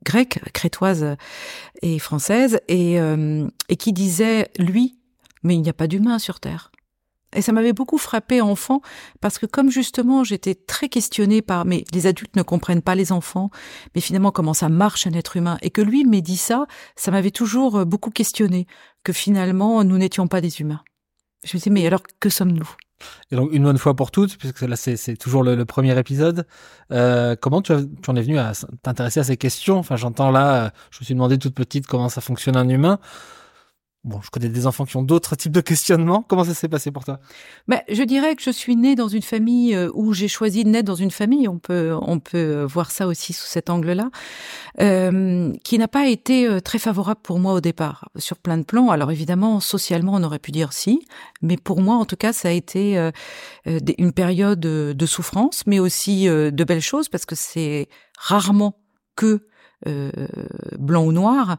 grecque, 0.03 0.41
crétoise 0.51 1.15
et 1.81 1.97
française, 1.97 2.59
et, 2.67 2.97
et 2.97 3.75
qui 3.77 3.93
disait 3.93 4.49
lui 4.59 4.96
mais 5.47 5.55
il 5.55 5.61
n'y 5.61 5.69
a 5.69 5.73
pas 5.73 5.87
d'humain 5.87 6.19
sur 6.19 6.39
Terre. 6.39 6.71
Et 7.35 7.41
ça 7.41 7.51
m'avait 7.51 7.73
beaucoup 7.73 7.97
frappé 7.97 8.39
enfant 8.39 8.81
parce 9.19 9.37
que 9.37 9.45
comme 9.45 9.69
justement 9.69 10.23
j'étais 10.23 10.55
très 10.55 10.87
questionnée 10.87 11.41
par 11.41 11.65
mais 11.65 11.83
les 11.93 12.07
adultes 12.07 12.35
ne 12.35 12.41
comprennent 12.41 12.81
pas 12.81 12.95
les 12.95 13.11
enfants, 13.11 13.49
mais 13.93 14.01
finalement 14.01 14.31
comment 14.31 14.53
ça 14.53 14.69
marche 14.69 15.07
un 15.07 15.13
être 15.13 15.35
humain 15.35 15.57
et 15.61 15.69
que 15.69 15.81
lui 15.81 16.05
m'ait 16.05 16.21
dit 16.21 16.37
ça, 16.37 16.67
ça 16.95 17.11
m'avait 17.11 17.31
toujours 17.31 17.79
euh, 17.79 17.85
beaucoup 17.85 18.11
questionné 18.11 18.65
que 19.03 19.11
finalement 19.11 19.83
nous 19.83 19.97
n'étions 19.97 20.27
pas 20.27 20.39
des 20.39 20.61
humains. 20.61 20.81
Je 21.43 21.55
me 21.55 21.59
disais 21.59 21.69
mais 21.69 21.85
alors 21.85 22.01
que 22.19 22.29
sommes-nous? 22.29 22.69
Et 23.29 23.35
donc 23.35 23.49
une 23.51 23.63
bonne 23.63 23.77
fois 23.77 23.93
pour 23.93 24.09
toutes, 24.09 24.37
puisque 24.37 24.61
là 24.61 24.75
c'est 24.75 25.17
toujours 25.17 25.43
le, 25.43 25.65
premier 25.65 25.97
épisode, 25.99 26.47
euh, 26.91 27.35
comment 27.39 27.61
tu, 27.61 27.73
tu, 28.01 28.09
en 28.09 28.15
es 28.15 28.21
venu 28.21 28.39
à 28.39 28.53
t'intéresser 28.81 29.19
à 29.19 29.23
ces 29.23 29.37
questions? 29.37 29.77
Enfin 29.77 29.97
j'entends 29.97 30.31
là, 30.31 30.65
euh, 30.65 30.69
je 30.91 31.01
me 31.01 31.05
suis 31.05 31.13
demandé 31.13 31.37
toute 31.37 31.53
petite 31.53 31.87
comment 31.87 32.09
ça 32.09 32.21
fonctionne 32.21 32.55
un 32.55 32.67
humain. 32.67 32.99
Bon, 34.07 34.21
je 34.21 34.29
connais 34.29 34.47
des 34.47 34.65
enfants 34.65 34.85
qui 34.85 34.95
ont 34.95 35.03
d'autres 35.03 35.35
types 35.35 35.51
de 35.51 35.59
questionnements. 35.59 36.23
Comment 36.25 36.45
ça 36.45 36.53
s'est 36.53 36.69
passé 36.69 36.91
pour 36.91 37.03
toi? 37.03 37.19
Ben, 37.67 37.81
Je 37.89 38.03
dirais 38.03 38.37
que 38.37 38.41
je 38.41 38.51
suis 38.51 38.77
née 38.77 38.95
dans 38.95 39.09
une 39.09 39.21
famille 39.21 39.75
euh, 39.75 39.89
où 39.93 40.13
j'ai 40.13 40.29
choisi 40.29 40.63
de 40.63 40.69
naître 40.69 40.85
dans 40.85 40.95
une 40.95 41.11
famille. 41.11 41.49
On 41.49 41.59
peut, 41.59 41.93
on 42.01 42.19
peut 42.19 42.63
voir 42.63 42.89
ça 42.89 43.05
aussi 43.05 43.33
sous 43.33 43.47
cet 43.47 43.69
angle-là, 43.69 44.09
euh, 44.79 45.51
qui 45.65 45.77
n'a 45.77 45.89
pas 45.89 46.07
été 46.07 46.47
euh, 46.47 46.61
très 46.61 46.79
favorable 46.79 47.19
pour 47.21 47.39
moi 47.39 47.51
au 47.51 47.59
départ, 47.59 48.09
sur 48.15 48.37
plein 48.37 48.57
de 48.57 48.63
plans. 48.63 48.91
Alors 48.91 49.11
évidemment, 49.11 49.59
socialement, 49.59 50.13
on 50.13 50.23
aurait 50.23 50.39
pu 50.39 50.51
dire 50.51 50.71
si, 50.71 51.05
mais 51.41 51.57
pour 51.57 51.81
moi, 51.81 51.95
en 51.95 52.05
tout 52.05 52.15
cas, 52.15 52.31
ça 52.31 52.47
a 52.47 52.51
été 52.51 52.97
euh, 52.97 53.11
une 53.65 54.13
période 54.13 54.61
de 54.61 55.05
souffrance, 55.05 55.67
mais 55.67 55.79
aussi 55.79 56.27
de 56.27 56.63
belles 56.63 56.79
choses, 56.79 57.09
parce 57.09 57.25
que 57.25 57.35
c'est 57.35 57.89
rarement 58.17 58.79
que 59.17 59.41
euh, 59.85 60.09
blanc 60.79 61.05
ou 61.05 61.11
noir, 61.11 61.57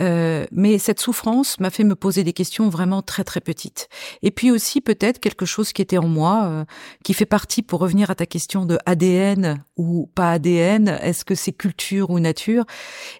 euh, 0.00 0.46
mais 0.52 0.78
cette 0.78 1.00
souffrance 1.00 1.60
m'a 1.60 1.68
fait 1.68 1.84
me 1.84 1.94
poser 1.94 2.24
des 2.24 2.32
questions 2.32 2.70
vraiment 2.70 3.02
très 3.02 3.24
très 3.24 3.42
petites. 3.42 3.90
Et 4.22 4.30
puis 4.30 4.50
aussi 4.50 4.80
peut-être 4.80 5.20
quelque 5.20 5.44
chose 5.44 5.74
qui 5.74 5.82
était 5.82 5.98
en 5.98 6.08
moi, 6.08 6.46
euh, 6.46 6.64
qui 7.04 7.12
fait 7.12 7.26
partie, 7.26 7.60
pour 7.60 7.80
revenir 7.80 8.10
à 8.10 8.14
ta 8.14 8.24
question 8.24 8.64
de 8.64 8.78
ADN 8.86 9.62
ou 9.76 10.10
pas 10.14 10.32
ADN, 10.32 10.98
est-ce 11.02 11.26
que 11.26 11.34
c'est 11.34 11.52
culture 11.52 12.08
ou 12.08 12.20
nature? 12.20 12.64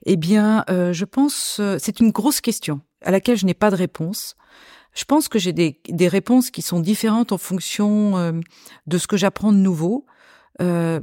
Eh 0.07 0.17
bien, 0.17 0.65
je 0.69 1.05
pense, 1.05 1.61
c'est 1.79 2.01
une 2.01 2.11
grosse 2.11 2.41
question 2.41 2.81
à 3.03 3.11
laquelle 3.11 3.37
je 3.37 3.45
n'ai 3.45 3.55
pas 3.55 3.71
de 3.71 3.77
réponse. 3.77 4.35
Je 4.95 5.05
pense 5.05 5.29
que 5.29 5.39
j'ai 5.39 5.53
des, 5.53 5.79
des, 5.89 6.09
réponses 6.09 6.51
qui 6.51 6.63
sont 6.63 6.81
différentes 6.81 7.33
en 7.33 7.39
fonction 7.39 8.41
de 8.87 8.99
ce 8.99 9.07
que 9.07 9.19
j'apprends 9.19 9.53
de 9.53 9.59
nouveau. 9.59 10.07
Euh, 10.61 11.01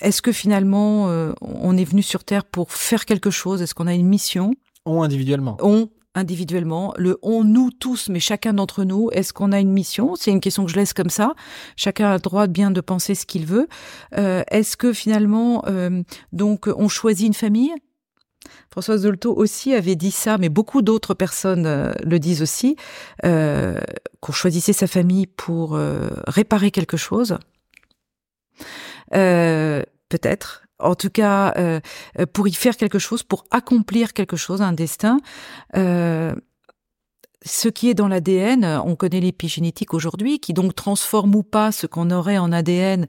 est-ce 0.00 0.20
que 0.20 0.32
finalement 0.32 1.08
euh, 1.08 1.32
on 1.40 1.76
est 1.76 1.84
venu 1.84 2.02
sur 2.02 2.24
Terre 2.24 2.44
pour 2.44 2.72
faire 2.72 3.04
quelque 3.04 3.30
chose? 3.30 3.62
Est-ce 3.62 3.74
qu'on 3.74 3.86
a 3.86 3.94
une 3.94 4.06
mission? 4.06 4.52
On 4.84 5.02
individuellement. 5.02 5.56
On 5.60 5.88
individuellement, 6.16 6.92
le 6.96 7.18
on 7.22 7.44
nous 7.44 7.70
tous, 7.70 8.08
mais 8.08 8.18
chacun 8.18 8.52
d'entre 8.52 8.82
nous, 8.82 9.10
est-ce 9.12 9.32
qu'on 9.32 9.52
a 9.52 9.60
une 9.60 9.70
mission? 9.70 10.16
C'est 10.16 10.32
une 10.32 10.40
question 10.40 10.64
que 10.64 10.72
je 10.72 10.76
laisse 10.76 10.92
comme 10.92 11.08
ça. 11.08 11.34
Chacun 11.76 12.08
a 12.10 12.14
le 12.14 12.20
droit 12.20 12.48
bien 12.48 12.72
de 12.72 12.80
penser 12.80 13.14
ce 13.14 13.24
qu'il 13.24 13.46
veut. 13.46 13.68
Euh, 14.18 14.42
est-ce 14.50 14.76
que 14.76 14.92
finalement, 14.92 15.62
donc, 16.32 16.66
on 16.66 16.88
choisit 16.88 17.28
une 17.28 17.34
famille? 17.34 17.72
Françoise 18.72 19.02
Dolto 19.02 19.32
aussi 19.36 19.72
avait 19.72 19.94
dit 19.94 20.10
ça, 20.10 20.36
mais 20.36 20.48
beaucoup 20.48 20.82
d'autres 20.82 21.14
personnes 21.14 21.92
le 22.02 22.18
disent 22.18 22.42
aussi, 22.42 22.74
qu'on 23.22 24.32
choisissait 24.32 24.72
sa 24.72 24.88
famille 24.88 25.28
pour 25.28 25.78
réparer 26.26 26.72
quelque 26.72 26.96
chose. 26.96 27.38
Euh, 29.14 29.82
peut-être. 30.08 30.62
En 30.78 30.94
tout 30.94 31.10
cas, 31.10 31.52
euh, 31.56 31.80
pour 32.32 32.48
y 32.48 32.52
faire 32.52 32.76
quelque 32.76 32.98
chose, 32.98 33.22
pour 33.22 33.44
accomplir 33.50 34.12
quelque 34.12 34.36
chose, 34.36 34.62
un 34.62 34.72
destin. 34.72 35.20
Euh, 35.76 36.34
ce 37.44 37.68
qui 37.68 37.88
est 37.88 37.94
dans 37.94 38.08
l'ADN, 38.08 38.64
on 38.84 38.96
connaît 38.96 39.20
l'épigénétique 39.20 39.94
aujourd'hui, 39.94 40.40
qui 40.40 40.52
donc 40.52 40.74
transforme 40.74 41.34
ou 41.34 41.42
pas 41.42 41.72
ce 41.72 41.86
qu'on 41.86 42.10
aurait 42.10 42.38
en 42.38 42.52
ADN 42.52 43.06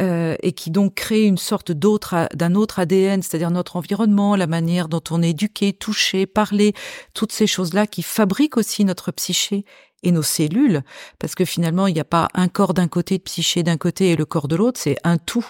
euh, 0.00 0.36
et 0.42 0.52
qui 0.52 0.70
donc 0.70 0.96
crée 0.96 1.22
une 1.22 1.38
sorte 1.38 1.72
d'autre 1.72 2.28
d'un 2.34 2.56
autre 2.56 2.78
ADN, 2.78 3.22
c'est-à-dire 3.22 3.50
notre 3.50 3.76
environnement, 3.76 4.36
la 4.36 4.46
manière 4.46 4.88
dont 4.88 5.02
on 5.10 5.22
est 5.22 5.30
éduqué, 5.30 5.72
touché, 5.72 6.26
parlé, 6.26 6.74
toutes 7.14 7.32
ces 7.32 7.46
choses-là 7.46 7.86
qui 7.86 8.02
fabriquent 8.02 8.56
aussi 8.56 8.84
notre 8.84 9.12
psyché 9.12 9.64
et 10.04 10.12
nos 10.12 10.22
cellules, 10.22 10.82
parce 11.18 11.34
que 11.34 11.44
finalement 11.44 11.88
il 11.88 11.94
n'y 11.94 12.00
a 12.00 12.04
pas 12.04 12.28
un 12.34 12.48
corps 12.48 12.74
d'un 12.74 12.88
côté, 12.88 13.18
de 13.18 13.22
psyché 13.22 13.62
d'un 13.62 13.76
côté 13.76 14.10
et 14.10 14.16
le 14.16 14.24
corps 14.24 14.46
de 14.46 14.56
l'autre, 14.56 14.80
c'est 14.80 14.96
un 15.02 15.18
tout 15.18 15.46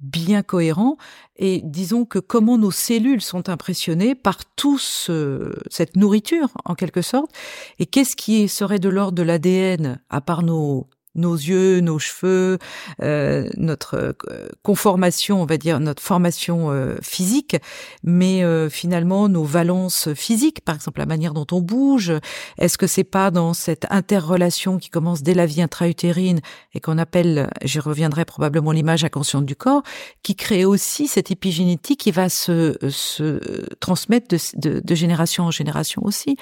bien 0.00 0.42
cohérent. 0.42 0.96
Et 1.36 1.60
disons 1.64 2.04
que 2.04 2.18
comment 2.18 2.58
nos 2.58 2.70
cellules 2.70 3.22
sont 3.22 3.48
impressionnées 3.48 4.14
par 4.14 4.44
tout 4.56 4.78
cette 4.78 5.96
nourriture 5.96 6.50
en 6.64 6.74
quelque 6.74 7.02
sorte 7.02 7.30
et 7.78 7.86
qu'est-ce 7.86 8.16
qui 8.16 8.48
serait 8.48 8.78
de 8.78 8.88
l'ordre 8.88 9.12
de 9.12 9.22
l'ADN 9.22 10.00
à 10.10 10.20
part 10.20 10.42
nos 10.42 10.88
nos 11.18 11.34
yeux, 11.34 11.80
nos 11.80 11.98
cheveux, 11.98 12.58
euh, 13.02 13.48
notre 13.56 14.14
euh, 14.30 14.48
conformation, 14.62 15.42
on 15.42 15.46
va 15.46 15.58
dire 15.58 15.80
notre 15.80 16.02
formation 16.02 16.70
euh, 16.70 16.96
physique, 17.02 17.56
mais 18.02 18.42
finalement 18.70 19.28
nos 19.28 19.44
valences 19.44 20.12
physiques, 20.14 20.64
par 20.64 20.74
exemple 20.74 21.00
la 21.00 21.06
manière 21.06 21.34
dont 21.34 21.46
on 21.52 21.60
bouge. 21.60 22.12
Est-ce 22.58 22.78
que 22.78 22.86
c'est 22.86 23.04
pas 23.04 23.30
dans 23.30 23.52
cette 23.52 23.86
interrelation 23.90 24.78
qui 24.78 24.90
commence 24.90 25.22
dès 25.22 25.34
la 25.34 25.46
vie 25.46 25.60
intra-utérine 25.60 26.40
et 26.72 26.80
qu'on 26.80 26.98
appelle, 26.98 27.50
j'y 27.64 27.80
reviendrai 27.80 28.24
probablement 28.24 28.72
l'image 28.72 29.04
inconsciente 29.04 29.44
du 29.44 29.56
corps, 29.56 29.82
qui 30.22 30.36
crée 30.36 30.64
aussi 30.64 31.08
cette 31.08 31.30
épigénétique 31.30 32.00
qui 32.00 32.12
va 32.12 32.28
se, 32.28 32.76
se 32.88 33.40
transmettre 33.80 34.28
de, 34.28 34.38
de, 34.56 34.80
de 34.82 34.94
génération 34.94 35.44
en 35.44 35.50
génération 35.50 36.02
aussi? 36.04 36.36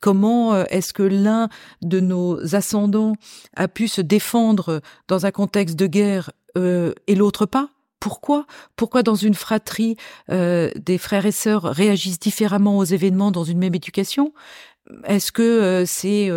Comment 0.00 0.64
est-ce 0.64 0.92
que 0.92 1.04
l'un 1.04 1.48
de 1.82 2.00
nos 2.00 2.54
ascendants 2.54 3.14
a 3.54 3.68
pu 3.68 3.88
se 3.88 4.00
défendre 4.16 4.80
dans 5.08 5.26
un 5.26 5.30
contexte 5.30 5.76
de 5.76 5.86
guerre 5.86 6.32
euh, 6.56 6.94
et 7.06 7.14
l'autre 7.14 7.44
pas? 7.44 7.68
Pourquoi? 8.00 8.46
Pourquoi 8.74 9.02
dans 9.02 9.14
une 9.14 9.34
fratrie, 9.34 9.96
euh, 10.30 10.70
des 10.74 10.96
frères 10.96 11.26
et 11.26 11.32
sœurs 11.32 11.64
réagissent 11.64 12.18
différemment 12.18 12.78
aux 12.78 12.84
événements 12.84 13.30
dans 13.30 13.44
une 13.44 13.58
même 13.58 13.74
éducation? 13.74 14.32
Est-ce 15.04 15.32
que 15.32 15.42
euh, 15.42 15.84
c'est 15.84 16.30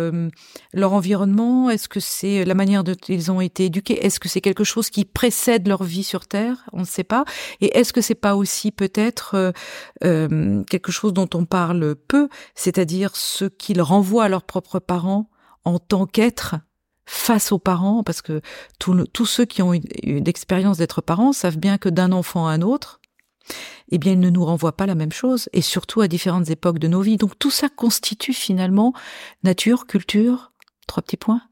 leur 0.74 0.92
environnement? 0.92 1.70
Est-ce 1.70 1.88
que 1.88 2.00
c'est 2.00 2.44
la 2.44 2.54
manière 2.54 2.84
dont 2.84 3.02
ils 3.08 3.30
ont 3.30 3.40
été 3.40 3.66
éduqués? 3.66 4.04
Est-ce 4.04 4.20
que 4.20 4.28
c'est 4.28 4.42
quelque 4.42 4.64
chose 4.64 4.90
qui 4.90 5.06
précède 5.06 5.66
leur 5.66 5.84
vie 5.84 6.04
sur 6.04 6.26
Terre? 6.26 6.56
On 6.74 6.80
ne 6.80 6.92
sait 6.96 7.04
pas. 7.14 7.24
Et 7.62 7.78
est-ce 7.78 7.94
que 7.94 8.02
c'est 8.02 8.20
pas 8.26 8.34
aussi 8.36 8.72
peut-être 8.72 9.54
quelque 10.02 10.92
chose 10.92 11.14
dont 11.14 11.30
on 11.32 11.46
parle 11.46 11.94
peu, 11.94 12.28
c'est-à-dire 12.54 13.16
ce 13.16 13.46
qu'ils 13.46 13.80
renvoient 13.80 14.24
à 14.24 14.28
leurs 14.28 14.44
propres 14.44 14.80
parents 14.80 15.30
en 15.64 15.78
tant 15.78 16.04
qu'êtres 16.06 16.56
face 17.12 17.50
aux 17.50 17.58
parents, 17.58 18.04
parce 18.04 18.22
que 18.22 18.40
tous 18.78 19.26
ceux 19.26 19.44
qui 19.44 19.62
ont 19.62 19.74
eu 19.74 19.80
l'expérience 20.04 20.78
d'être 20.78 21.00
parents 21.00 21.32
savent 21.32 21.58
bien 21.58 21.76
que 21.76 21.88
d'un 21.88 22.12
enfant 22.12 22.46
à 22.46 22.52
un 22.52 22.62
autre, 22.62 23.00
eh 23.90 23.98
bien, 23.98 24.12
ils 24.12 24.20
ne 24.20 24.30
nous 24.30 24.44
renvoient 24.44 24.76
pas 24.76 24.86
la 24.86 24.94
même 24.94 25.10
chose, 25.10 25.48
et 25.52 25.60
surtout 25.60 26.02
à 26.02 26.06
différentes 26.06 26.50
époques 26.50 26.78
de 26.78 26.86
nos 26.86 27.00
vies. 27.00 27.16
Donc 27.16 27.36
tout 27.36 27.50
ça 27.50 27.68
constitue 27.68 28.32
finalement 28.32 28.92
nature, 29.42 29.88
culture, 29.88 30.52
trois 30.86 31.02
petits 31.02 31.16
points. 31.16 31.42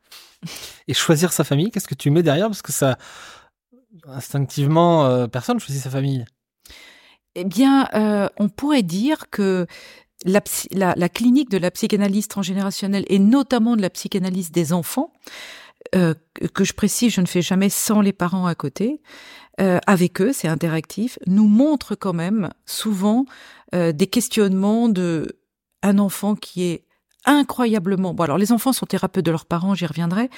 Et 0.87 0.95
choisir 0.95 1.33
sa 1.33 1.43
famille, 1.43 1.73
qu'est-ce 1.73 1.89
que 1.89 1.97
tu 1.97 2.13
mets 2.13 2.23
derrière? 2.23 2.47
Parce 2.47 2.63
que 2.63 2.73
ça, 2.73 2.97
instinctivement, 4.07 5.07
euh, 5.07 5.27
personne 5.27 5.59
choisit 5.59 5.83
sa 5.83 5.91
famille. 5.91 6.25
Eh 7.35 7.45
bien, 7.45 7.89
euh, 7.95 8.29
on 8.39 8.49
pourrait 8.49 8.85
dire 8.85 9.29
que 9.29 9.67
la, 10.25 11.09
clinique 11.09 11.51
de 11.51 11.59
la 11.59 11.71
psychanalyse 11.71 12.29
transgénérationnelle 12.29 13.05
et 13.09 13.19
notamment 13.19 13.77
de 13.77 13.83
la 13.83 13.91
psychanalyse 13.91 14.51
des 14.51 14.73
enfants, 14.73 15.13
euh, 15.95 16.15
que 16.55 16.65
je 16.65 16.75
précise, 16.75 17.13
je 17.15 17.21
ne 17.21 17.27
fais 17.27 17.43
jamais 17.43 17.69
sans 17.69 18.01
les 18.01 18.13
parents 18.13 18.47
à 18.47 18.55
côté, 18.55 19.01
euh, 19.61 19.79
avec 19.87 20.21
eux, 20.21 20.33
c'est 20.33 20.49
interactif, 20.49 21.19
nous 21.27 21.49
montre 21.49 21.95
quand 21.95 22.13
même 22.13 22.51
souvent 22.67 23.27
euh, 23.75 23.93
des 23.93 24.07
questionnements 24.07 24.89
de 24.89 25.39
un 25.83 25.99
enfant 25.99 26.35
qui 26.35 26.65
est 26.65 26.85
incroyablement. 27.25 28.15
Bon, 28.15 28.25
alors 28.25 28.39
les 28.39 28.53
enfants 28.53 28.73
sont 28.73 28.87
thérapeutes 28.87 29.25
de 29.25 29.31
leurs 29.31 29.47
parents, 29.47 29.75
j'y 29.75 29.87
reviendrai. 29.87 30.31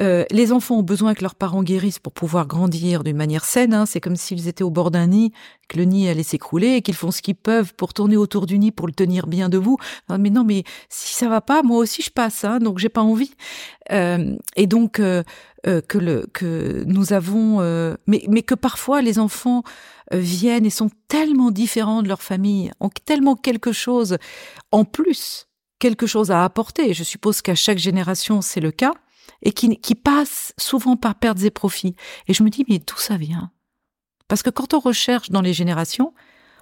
Euh, 0.00 0.24
les 0.30 0.52
enfants 0.52 0.78
ont 0.78 0.82
besoin 0.82 1.14
que 1.14 1.22
leurs 1.22 1.34
parents 1.34 1.62
guérissent 1.62 1.98
pour 1.98 2.12
pouvoir 2.12 2.46
grandir 2.46 3.04
d'une 3.04 3.16
manière 3.16 3.44
saine. 3.44 3.74
Hein. 3.74 3.86
C'est 3.86 4.00
comme 4.00 4.16
s'ils 4.16 4.48
étaient 4.48 4.64
au 4.64 4.70
bord 4.70 4.90
d'un 4.90 5.08
nid, 5.08 5.32
que 5.68 5.76
le 5.76 5.84
nid 5.84 6.08
allait 6.08 6.22
s'écrouler 6.22 6.76
et 6.76 6.82
qu'ils 6.82 6.94
font 6.94 7.10
ce 7.10 7.22
qu'ils 7.22 7.34
peuvent 7.34 7.74
pour 7.74 7.92
tourner 7.92 8.16
autour 8.16 8.46
du 8.46 8.58
nid 8.58 8.70
pour 8.70 8.86
le 8.86 8.92
tenir 8.92 9.26
bien 9.26 9.48
debout. 9.48 9.76
Mais 10.18 10.30
non, 10.30 10.44
mais 10.44 10.64
si 10.88 11.14
ça 11.14 11.28
va 11.28 11.40
pas, 11.40 11.62
moi 11.62 11.78
aussi 11.78 12.02
je 12.02 12.10
passe, 12.10 12.44
hein, 12.44 12.58
donc 12.58 12.78
j'ai 12.78 12.88
pas 12.88 13.02
envie. 13.02 13.34
Euh, 13.90 14.36
et 14.56 14.66
donc 14.66 15.00
euh, 15.00 15.22
euh 15.66 15.80
que 15.80 15.98
le 15.98 16.26
que 16.32 16.84
nous 16.86 17.12
avons, 17.12 17.60
euh, 17.60 17.96
mais 18.06 18.24
mais 18.28 18.42
que 18.42 18.54
parfois 18.54 19.02
les 19.02 19.18
enfants 19.18 19.62
euh, 20.12 20.18
viennent 20.18 20.66
et 20.66 20.70
sont 20.70 20.90
tellement 21.08 21.50
différents 21.50 22.02
de 22.02 22.08
leur 22.08 22.22
famille, 22.22 22.70
ont 22.80 22.90
tellement 23.04 23.34
quelque 23.34 23.72
chose 23.72 24.18
en 24.70 24.84
plus 24.84 25.48
quelque 25.82 26.06
chose 26.06 26.30
à 26.30 26.44
apporter. 26.44 26.94
Je 26.94 27.02
suppose 27.02 27.42
qu'à 27.42 27.56
chaque 27.56 27.78
génération, 27.78 28.40
c'est 28.40 28.60
le 28.60 28.70
cas, 28.70 28.94
et 29.42 29.50
qui, 29.52 29.76
qui 29.78 29.96
passe 29.96 30.54
souvent 30.56 30.96
par 30.96 31.16
pertes 31.16 31.42
et 31.42 31.50
profits. 31.50 31.96
Et 32.28 32.34
je 32.34 32.44
me 32.44 32.50
dis, 32.50 32.64
mais 32.68 32.78
d'où 32.78 32.96
ça 32.96 33.16
vient? 33.16 33.50
Parce 34.28 34.44
que 34.44 34.50
quand 34.50 34.74
on 34.74 34.78
recherche 34.78 35.30
dans 35.30 35.40
les 35.40 35.52
générations, 35.52 36.14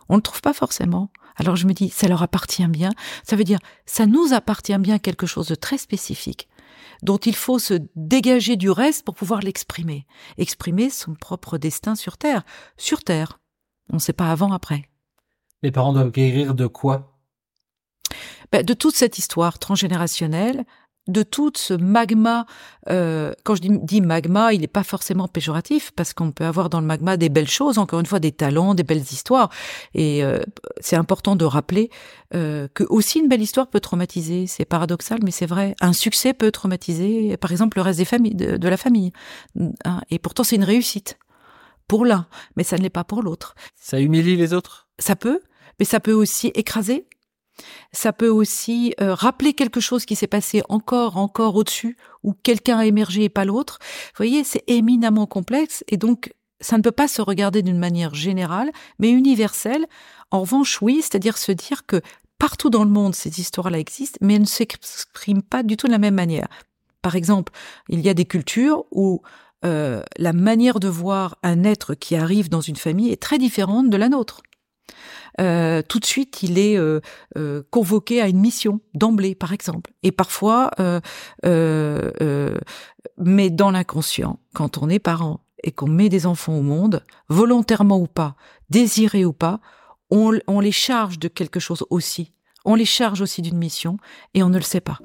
on 0.08 0.14
ne 0.14 0.18
le 0.20 0.22
trouve 0.22 0.40
pas 0.40 0.54
forcément. 0.54 1.12
Alors 1.36 1.56
je 1.56 1.66
me 1.66 1.74
dis, 1.74 1.90
ça 1.90 2.08
leur 2.08 2.22
appartient 2.22 2.66
bien. 2.66 2.88
Ça 3.22 3.36
veut 3.36 3.44
dire, 3.44 3.58
ça 3.84 4.06
nous 4.06 4.32
appartient 4.32 4.78
bien 4.78 4.98
quelque 4.98 5.26
chose 5.26 5.48
de 5.48 5.54
très 5.54 5.76
spécifique, 5.76 6.48
dont 7.02 7.18
il 7.18 7.36
faut 7.36 7.58
se 7.58 7.74
dégager 7.96 8.56
du 8.56 8.70
reste 8.70 9.04
pour 9.04 9.14
pouvoir 9.14 9.40
l'exprimer. 9.40 10.06
Exprimer 10.38 10.88
son 10.88 11.14
propre 11.14 11.58
destin 11.58 11.94
sur 11.94 12.16
Terre. 12.16 12.42
Sur 12.78 13.04
Terre. 13.04 13.38
On 13.92 13.96
ne 13.96 14.00
sait 14.00 14.14
pas 14.14 14.32
avant, 14.32 14.52
après. 14.52 14.88
Les 15.62 15.72
parents 15.72 15.92
doivent 15.92 16.10
guérir 16.10 16.54
de 16.54 16.66
quoi? 16.66 17.18
De 18.52 18.74
toute 18.74 18.96
cette 18.96 19.18
histoire 19.18 19.58
transgénérationnelle, 19.58 20.64
de 21.08 21.22
tout 21.22 21.52
ce 21.56 21.74
magma. 21.74 22.46
Euh, 22.88 23.32
quand 23.44 23.54
je 23.54 23.62
dis, 23.62 24.00
magma, 24.00 24.52
il 24.52 24.60
n'est 24.60 24.66
pas 24.66 24.82
forcément 24.84 25.28
péjoratif 25.28 25.90
parce 25.92 26.12
qu'on 26.12 26.30
peut 26.32 26.44
avoir 26.44 26.70
dans 26.70 26.80
le 26.80 26.86
magma 26.86 27.16
des 27.16 27.28
belles 27.28 27.48
choses, 27.48 27.78
encore 27.78 28.00
une 28.00 28.06
fois 28.06 28.20
des 28.20 28.32
talents, 28.32 28.74
des 28.74 28.82
belles 28.82 28.98
histoires. 29.00 29.50
Et 29.94 30.24
euh, 30.24 30.40
c'est 30.80 30.96
important 30.96 31.36
de 31.36 31.44
rappeler 31.44 31.90
euh, 32.34 32.68
que 32.74 32.84
aussi 32.84 33.18
une 33.18 33.28
belle 33.28 33.42
histoire 33.42 33.68
peut 33.68 33.80
traumatiser. 33.80 34.46
C'est 34.46 34.64
paradoxal, 34.64 35.20
mais 35.22 35.30
c'est 35.30 35.46
vrai. 35.46 35.74
Un 35.80 35.92
succès 35.92 36.32
peut 36.32 36.50
traumatiser, 36.50 37.36
par 37.36 37.50
exemple, 37.50 37.78
le 37.78 37.82
reste 37.82 37.98
des 37.98 38.04
familles, 38.04 38.34
de, 38.34 38.68
la 38.68 38.76
famille. 38.76 39.12
Hein, 39.84 40.00
et 40.10 40.18
pourtant, 40.18 40.44
c'est 40.44 40.56
une 40.56 40.64
réussite 40.64 41.18
pour 41.88 42.04
l'un, 42.04 42.26
mais 42.56 42.62
ça 42.62 42.76
ne 42.76 42.82
l'est 42.82 42.90
pas 42.90 43.04
pour 43.04 43.22
l'autre. 43.22 43.54
Ça 43.74 44.00
humilie 44.00 44.36
les 44.36 44.54
autres? 44.54 44.86
Ça 45.00 45.16
peut, 45.16 45.40
mais 45.80 45.84
ça 45.84 45.98
peut 45.98 46.12
aussi 46.12 46.48
écraser 46.54 47.06
ça 47.92 48.12
peut 48.12 48.28
aussi 48.28 48.94
euh, 49.00 49.14
rappeler 49.14 49.54
quelque 49.54 49.80
chose 49.80 50.04
qui 50.04 50.16
s'est 50.16 50.26
passé 50.26 50.62
encore, 50.68 51.16
encore 51.16 51.56
au-dessus, 51.56 51.96
où 52.22 52.32
quelqu'un 52.32 52.78
a 52.78 52.86
émergé 52.86 53.24
et 53.24 53.28
pas 53.28 53.44
l'autre. 53.44 53.78
Vous 53.80 54.16
voyez, 54.18 54.44
c'est 54.44 54.64
éminemment 54.66 55.26
complexe 55.26 55.84
et 55.88 55.96
donc 55.96 56.32
ça 56.60 56.76
ne 56.76 56.82
peut 56.82 56.92
pas 56.92 57.08
se 57.08 57.22
regarder 57.22 57.62
d'une 57.62 57.78
manière 57.78 58.14
générale, 58.14 58.70
mais 58.98 59.10
universelle. 59.10 59.86
En 60.30 60.40
revanche, 60.40 60.80
oui, 60.82 61.00
c'est-à-dire 61.02 61.38
se 61.38 61.52
dire 61.52 61.86
que 61.86 62.02
partout 62.38 62.70
dans 62.70 62.84
le 62.84 62.90
monde, 62.90 63.14
ces 63.14 63.40
histoires-là 63.40 63.78
existent, 63.78 64.18
mais 64.20 64.34
elles 64.34 64.42
ne 64.42 64.46
s'expriment 64.46 65.42
pas 65.42 65.62
du 65.62 65.76
tout 65.76 65.86
de 65.86 65.92
la 65.92 65.98
même 65.98 66.14
manière. 66.14 66.48
Par 67.02 67.16
exemple, 67.16 67.52
il 67.88 68.00
y 68.00 68.08
a 68.08 68.14
des 68.14 68.26
cultures 68.26 68.84
où 68.90 69.22
euh, 69.64 70.02
la 70.16 70.32
manière 70.32 70.80
de 70.80 70.88
voir 70.88 71.38
un 71.42 71.64
être 71.64 71.94
qui 71.94 72.16
arrive 72.16 72.48
dans 72.48 72.60
une 72.60 72.76
famille 72.76 73.10
est 73.10 73.20
très 73.20 73.38
différente 73.38 73.90
de 73.90 73.96
la 73.96 74.08
nôtre. 74.08 74.42
Euh, 75.40 75.82
tout 75.86 75.98
de 76.00 76.04
suite 76.04 76.42
il 76.42 76.58
est 76.58 76.76
euh, 76.76 77.00
euh, 77.38 77.62
convoqué 77.70 78.20
à 78.20 78.28
une 78.28 78.40
mission 78.40 78.80
d'emblée, 78.94 79.34
par 79.34 79.52
exemple. 79.52 79.92
Et 80.02 80.12
parfois, 80.12 80.70
mais 83.18 83.50
dans 83.50 83.70
l'inconscient, 83.70 84.38
quand 84.54 84.78
on 84.78 84.88
est 84.88 84.98
parent 84.98 85.40
et 85.62 85.72
qu'on 85.72 85.88
met 85.88 86.08
des 86.08 86.26
enfants 86.26 86.56
au 86.56 86.62
monde, 86.62 87.04
volontairement 87.28 87.98
ou 87.98 88.06
pas, 88.06 88.34
désiré 88.70 89.24
ou 89.24 89.32
pas, 89.32 89.60
on, 90.10 90.38
on 90.46 90.60
les 90.60 90.72
charge 90.72 91.18
de 91.18 91.28
quelque 91.28 91.60
chose 91.60 91.84
aussi. 91.90 92.32
On 92.64 92.74
les 92.74 92.84
charge 92.84 93.20
aussi 93.20 93.42
d'une 93.42 93.58
mission 93.58 93.98
et 94.34 94.42
on 94.42 94.48
ne 94.48 94.58
le 94.58 94.64
sait 94.64 94.80
pas. 94.80 94.98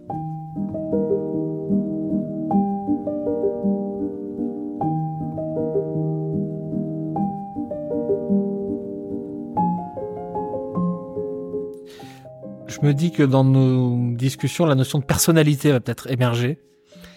Je 12.75 12.85
me 12.85 12.93
dis 12.93 13.11
que 13.11 13.23
dans 13.23 13.45
nos 13.45 14.15
discussions, 14.15 14.65
la 14.65 14.75
notion 14.75 14.99
de 14.99 15.05
personnalité 15.05 15.71
va 15.71 15.79
peut-être 15.79 16.11
émerger. 16.11 16.59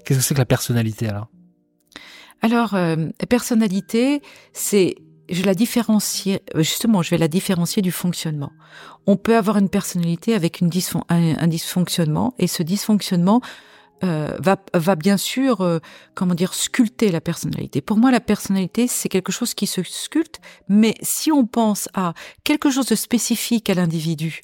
Qu'est-ce 0.04 0.20
que 0.20 0.24
c'est 0.24 0.34
que 0.34 0.38
la 0.38 0.46
personnalité 0.46 1.08
alors? 1.08 1.28
Alors, 2.42 2.74
euh, 2.74 3.08
personnalité, 3.28 4.22
c'est 4.52 4.94
je 5.30 5.42
la 5.42 5.54
différencier, 5.54 6.40
justement, 6.54 7.02
je 7.02 7.10
vais 7.10 7.18
la 7.18 7.28
différencier 7.28 7.82
du 7.82 7.92
fonctionnement. 7.92 8.52
On 9.06 9.16
peut 9.16 9.36
avoir 9.36 9.58
une 9.58 9.68
personnalité 9.68 10.34
avec 10.34 10.60
une 10.60 10.70
un, 11.10 11.46
dysfonctionnement, 11.46 12.34
et 12.38 12.46
ce 12.46 12.62
dysfonctionnement 12.62 13.42
euh, 14.04 14.36
va, 14.38 14.56
va 14.72 14.94
bien 14.94 15.16
sûr, 15.16 15.60
euh, 15.60 15.80
comment 16.14 16.34
dire, 16.34 16.54
sculpter 16.54 17.10
la 17.10 17.20
personnalité. 17.20 17.82
Pour 17.82 17.98
moi, 17.98 18.10
la 18.10 18.20
personnalité, 18.20 18.86
c'est 18.86 19.08
quelque 19.08 19.32
chose 19.32 19.52
qui 19.54 19.66
se 19.66 19.82
sculpte, 19.82 20.40
mais 20.68 20.94
si 21.02 21.30
on 21.32 21.44
pense 21.44 21.88
à 21.92 22.14
quelque 22.44 22.70
chose 22.70 22.86
de 22.86 22.94
spécifique 22.94 23.68
à 23.68 23.74
l'individu, 23.74 24.40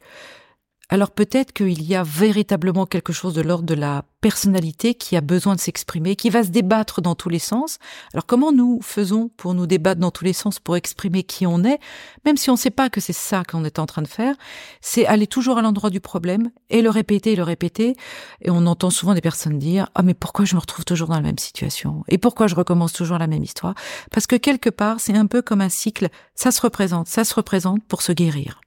alors 0.90 1.10
peut-être 1.10 1.52
qu'il 1.52 1.82
y 1.82 1.94
a 1.94 2.02
véritablement 2.02 2.86
quelque 2.86 3.12
chose 3.12 3.34
de 3.34 3.40
l'ordre 3.40 3.64
de 3.64 3.74
la 3.74 4.04
personnalité 4.20 4.94
qui 4.94 5.16
a 5.16 5.20
besoin 5.20 5.54
de 5.54 5.60
s'exprimer, 5.60 6.16
qui 6.16 6.30
va 6.30 6.44
se 6.44 6.48
débattre 6.48 7.00
dans 7.00 7.14
tous 7.14 7.28
les 7.28 7.38
sens. 7.38 7.78
Alors 8.12 8.26
comment 8.26 8.52
nous 8.52 8.80
faisons 8.82 9.30
pour 9.36 9.54
nous 9.54 9.66
débattre 9.66 10.00
dans 10.00 10.10
tous 10.10 10.24
les 10.24 10.32
sens, 10.32 10.58
pour 10.58 10.76
exprimer 10.76 11.22
qui 11.22 11.46
on 11.46 11.62
est, 11.64 11.78
même 12.24 12.36
si 12.36 12.50
on 12.50 12.54
ne 12.54 12.58
sait 12.58 12.70
pas 12.70 12.90
que 12.90 13.00
c'est 13.00 13.14
ça 13.14 13.44
qu'on 13.44 13.64
est 13.64 13.78
en 13.78 13.86
train 13.86 14.02
de 14.02 14.08
faire, 14.08 14.34
c'est 14.80 15.06
aller 15.06 15.26
toujours 15.26 15.58
à 15.58 15.62
l'endroit 15.62 15.90
du 15.90 16.00
problème 16.00 16.50
et 16.70 16.82
le 16.82 16.90
répéter 16.90 17.32
et 17.32 17.36
le 17.36 17.42
répéter. 17.42 17.96
Et 18.42 18.50
on 18.50 18.66
entend 18.66 18.90
souvent 18.90 19.14
des 19.14 19.20
personnes 19.20 19.58
dire 19.58 19.88
ah 19.94 20.02
mais 20.02 20.14
pourquoi 20.14 20.44
je 20.44 20.54
me 20.54 20.60
retrouve 20.60 20.84
toujours 20.84 21.08
dans 21.08 21.16
la 21.16 21.20
même 21.20 21.38
situation? 21.38 22.04
Et 22.08 22.18
pourquoi 22.18 22.46
je 22.46 22.54
recommence 22.54 22.92
toujours 22.92 23.18
la 23.18 23.26
même 23.26 23.42
histoire? 23.42 23.74
Parce 24.10 24.26
que 24.26 24.36
quelque 24.36 24.70
part 24.70 25.00
c'est 25.00 25.16
un 25.16 25.26
peu 25.26 25.42
comme 25.42 25.60
un 25.60 25.68
cycle, 25.70 26.08
ça 26.34 26.50
se 26.50 26.60
représente, 26.60 27.08
ça 27.08 27.24
se 27.24 27.34
représente 27.34 27.82
pour 27.84 28.02
se 28.02 28.12
guérir. 28.12 28.60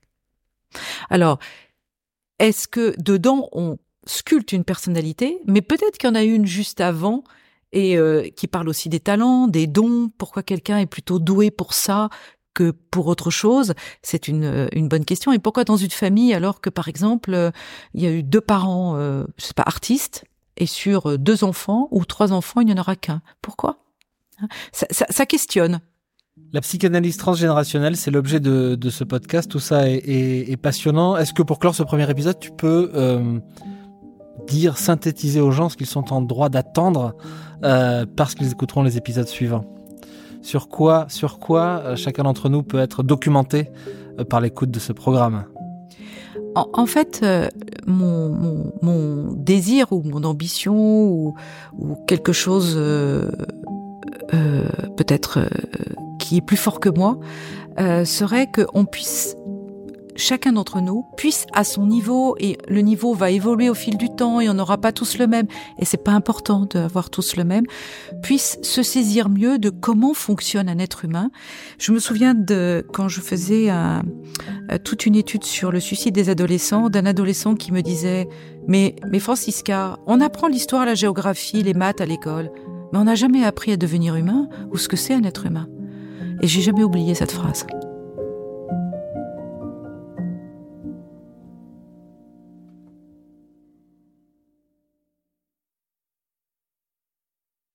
Alors 1.09 1.39
est-ce 2.39 2.67
que 2.67 2.93
dedans 2.99 3.49
on 3.51 3.77
sculpte 4.05 4.53
une 4.53 4.63
personnalité, 4.63 5.39
mais 5.45 5.61
peut-être 5.61 5.97
qu'il 5.97 6.09
y 6.09 6.11
en 6.11 6.15
a 6.15 6.23
une 6.23 6.45
juste 6.45 6.81
avant 6.81 7.23
et 7.73 7.97
euh, 7.97 8.29
qui 8.35 8.47
parle 8.47 8.69
aussi 8.69 8.87
des 8.87 9.01
talents, 9.01 9.47
des 9.47 9.67
dons, 9.67 10.09
pourquoi 10.17 10.43
quelqu'un 10.43 10.77
est 10.77 10.85
plutôt 10.85 11.19
doué 11.19 11.51
pour 11.51 11.73
ça 11.73 12.09
que 12.53 12.71
pour 12.71 13.05
autre 13.05 13.29
chose, 13.29 13.75
c'est 14.01 14.27
une, 14.27 14.43
euh, 14.43 14.67
une 14.71 14.87
bonne 14.87 15.05
question. 15.05 15.31
Et 15.31 15.37
pourquoi 15.37 15.63
dans 15.63 15.77
une 15.77 15.91
famille 15.91 16.33
alors 16.33 16.59
que 16.59 16.71
par 16.71 16.87
exemple 16.87 17.33
euh, 17.33 17.51
il 17.93 18.01
y 18.01 18.07
a 18.07 18.11
eu 18.11 18.23
deux 18.23 18.41
parents, 18.41 18.95
euh, 18.95 19.25
je 19.37 19.45
sais 19.45 19.53
pas, 19.53 19.63
artistes, 19.63 20.25
et 20.55 20.65
sur 20.65 21.19
deux 21.19 21.43
enfants 21.43 21.87
ou 21.91 22.03
trois 22.03 22.33
enfants 22.33 22.61
il 22.61 22.65
n'y 22.65 22.73
en 22.73 22.77
aura 22.77 22.95
qu'un? 22.95 23.21
Pourquoi? 23.43 23.77
Hein? 24.41 24.47
Ça, 24.71 24.87
ça, 24.89 25.05
ça 25.09 25.25
questionne. 25.27 25.81
La 26.53 26.61
psychanalyse 26.61 27.17
transgénérationnelle, 27.17 27.97
c'est 27.97 28.09
l'objet 28.09 28.39
de, 28.39 28.89
ce 28.89 29.03
podcast. 29.03 29.51
Tout 29.51 29.59
ça 29.59 29.89
est, 29.89 30.57
passionnant. 30.61 31.17
Est-ce 31.17 31.33
que 31.33 31.43
pour 31.43 31.59
clore 31.59 31.75
ce 31.75 31.83
premier 31.83 32.09
épisode, 32.09 32.39
tu 32.39 32.51
peux 32.51 32.89
euh, 32.95 33.39
dire, 34.47 34.77
synthétiser 34.77 35.41
aux 35.41 35.51
gens 35.51 35.67
ce 35.67 35.75
qu'ils 35.75 35.87
sont 35.87 36.13
en 36.13 36.21
droit 36.21 36.47
d'attendre 36.47 37.15
euh, 37.63 38.05
parce 38.15 38.33
qu'ils 38.33 38.49
écouteront 38.49 38.83
les 38.83 38.97
épisodes 38.97 39.27
suivants? 39.27 39.65
Sur 40.41 40.69
quoi, 40.69 41.05
sur 41.09 41.39
quoi 41.39 41.81
euh, 41.83 41.95
chacun 41.97 42.23
d'entre 42.23 42.47
nous 42.47 42.63
peut 42.63 42.79
être 42.79 43.03
documenté 43.03 43.69
par 44.29 44.39
l'écoute 44.39 44.71
de 44.71 44.79
ce 44.79 44.93
programme? 44.93 45.43
En, 46.55 46.87
fait, 46.87 47.23
mon, 47.85 49.33
désir 49.35 49.91
ou 49.91 50.01
mon 50.01 50.23
ambition 50.23 50.75
ou 50.75 51.35
quelque 52.07 52.31
chose 52.31 52.75
peut-être 54.31 55.39
qui 56.27 56.37
est 56.37 56.41
plus 56.41 56.57
fort 56.57 56.79
que 56.79 56.89
moi, 56.89 57.19
euh, 57.79 58.03
serait 58.03 58.47
qu'on 58.51 58.85
puisse 58.85 59.35
chacun 60.17 60.53
d'entre 60.53 60.81
nous 60.81 61.05
puisse 61.15 61.45
à 61.53 61.63
son 61.63 61.85
niveau 61.85 62.35
et 62.39 62.57
le 62.67 62.81
niveau 62.81 63.13
va 63.13 63.29
évoluer 63.29 63.69
au 63.69 63.75
fil 63.75 63.97
du 63.97 64.09
temps 64.09 64.41
et 64.41 64.49
on 64.49 64.55
n'aura 64.55 64.79
pas 64.79 64.91
tous 64.91 65.19
le 65.19 65.27
même 65.27 65.45
et 65.77 65.85
c'est 65.85 66.03
pas 66.03 66.11
important 66.11 66.65
d'avoir 66.65 67.11
tous 67.11 67.35
le 67.35 67.43
même 67.43 67.65
puisse 68.23 68.57
se 68.63 68.81
saisir 68.81 69.29
mieux 69.29 69.59
de 69.59 69.69
comment 69.69 70.15
fonctionne 70.15 70.69
un 70.69 70.79
être 70.79 71.05
humain. 71.05 71.29
Je 71.77 71.91
me 71.91 71.99
souviens 71.99 72.33
de 72.33 72.83
quand 72.93 73.07
je 73.07 73.21
faisais 73.21 73.67
euh, 73.69 74.01
toute 74.83 75.05
une 75.05 75.15
étude 75.15 75.43
sur 75.43 75.71
le 75.71 75.79
suicide 75.79 76.15
des 76.15 76.29
adolescents 76.29 76.89
d'un 76.89 77.05
adolescent 77.05 77.53
qui 77.53 77.71
me 77.71 77.81
disait 77.81 78.27
mais 78.67 78.95
mais 79.11 79.19
Francisca, 79.19 79.99
on 80.07 80.19
apprend 80.19 80.47
l'histoire, 80.47 80.83
la 80.87 80.95
géographie, 80.95 81.61
les 81.61 81.75
maths 81.75 82.01
à 82.01 82.07
l'école, 82.07 82.51
mais 82.91 82.97
on 82.97 83.03
n'a 83.03 83.15
jamais 83.15 83.43
appris 83.43 83.71
à 83.71 83.77
devenir 83.77 84.15
humain 84.15 84.49
ou 84.71 84.77
ce 84.77 84.87
que 84.87 84.97
c'est 84.97 85.13
un 85.13 85.23
être 85.23 85.45
humain. 85.45 85.67
Et 86.41 86.47
j'ai 86.47 86.61
jamais 86.61 86.83
oublié 86.83 87.15
cette 87.15 87.31
phrase. 87.31 87.65